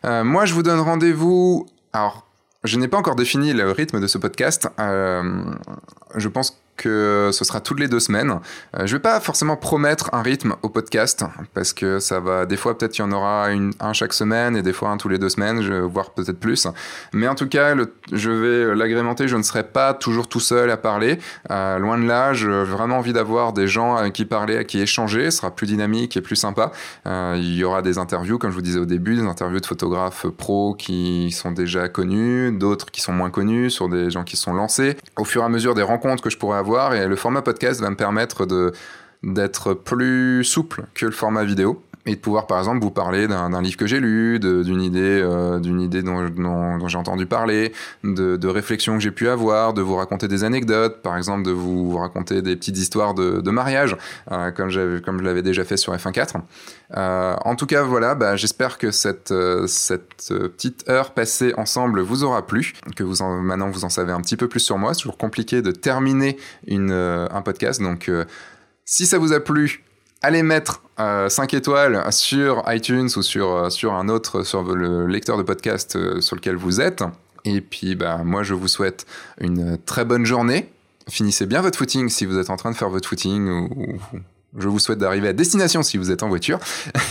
[0.05, 1.67] Euh, moi je vous donne rendez-vous...
[1.91, 2.25] Alors
[2.63, 4.69] je n'ai pas encore défini le rythme de ce podcast.
[4.79, 5.43] Euh,
[6.15, 8.39] je pense que ce sera toutes les deux semaines.
[8.77, 12.57] Euh, je vais pas forcément promettre un rythme au podcast parce que ça va des
[12.57, 13.47] fois peut-être il y en aura
[13.79, 16.67] un chaque semaine et des fois un tous les deux semaines, voire peut-être plus.
[17.13, 17.75] Mais en tout cas,
[18.11, 19.27] je vais l'agrémenter.
[19.27, 21.19] Je ne serai pas toujours tout seul à parler.
[21.51, 24.79] Euh, loin de là, j'ai vraiment envie d'avoir des gens à qui parler, à qui
[24.79, 25.31] échanger.
[25.31, 26.71] Ce sera plus dynamique et plus sympa.
[27.05, 29.65] Euh, il y aura des interviews, comme je vous disais au début, des interviews de
[29.65, 34.37] photographes pros qui sont déjà connus, d'autres qui sont moins connus, sur des gens qui
[34.37, 34.97] sont lancés.
[35.17, 36.62] Au fur et à mesure des rencontres que je pourrai avoir
[36.93, 38.71] et le format podcast va me permettre de
[39.21, 43.61] d'être plus souple que le format vidéo et de pouvoir par exemple vous parler d'un
[43.61, 47.71] livre que j'ai lu, d'une idée, euh, d'une idée dont, dont, dont j'ai entendu parler,
[48.03, 51.51] de, de réflexions que j'ai pu avoir, de vous raconter des anecdotes, par exemple de
[51.51, 53.95] vous raconter des petites histoires de, de mariage,
[54.31, 54.69] euh, comme,
[55.01, 56.41] comme je l'avais déjà fait sur F1.4.
[56.95, 62.01] Euh, en tout cas, voilà, bah, j'espère que cette, euh, cette petite heure passée ensemble
[62.01, 64.77] vous aura plu, que vous en, maintenant vous en savez un petit peu plus sur
[64.77, 64.93] moi.
[64.93, 66.37] C'est toujours compliqué de terminer
[66.67, 68.11] une, euh, un podcast, donc
[68.85, 69.82] si ça vous a plu,
[70.23, 75.05] allez mettre euh, 5 étoiles sur iTunes ou sur, euh, sur un autre, sur le
[75.05, 77.03] lecteur de podcast euh, sur lequel vous êtes.
[77.45, 79.05] Et puis, bah, moi, je vous souhaite
[79.39, 80.71] une très bonne journée.
[81.09, 83.99] Finissez bien votre footing si vous êtes en train de faire votre footing ou,
[84.57, 86.59] je vous souhaite d'arriver à destination si vous êtes en voiture.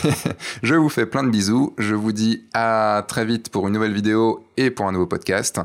[0.62, 1.74] je vous fais plein de bisous.
[1.76, 5.60] Je vous dis à très vite pour une nouvelle vidéo et pour un nouveau podcast.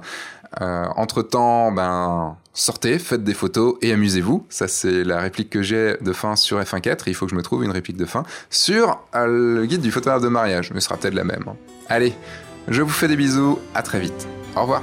[0.61, 4.45] Euh, entre temps, ben, sortez, faites des photos et amusez-vous.
[4.49, 7.03] Ça, c'est la réplique que j'ai de fin sur F1.4.
[7.07, 9.91] Il faut que je me trouve une réplique de fin sur euh, le guide du
[9.91, 10.71] photographe de mariage.
[10.73, 11.45] Mais ce sera peut-être la même.
[11.89, 12.13] Allez,
[12.67, 13.59] je vous fais des bisous.
[13.73, 14.27] À très vite.
[14.55, 14.81] Au revoir.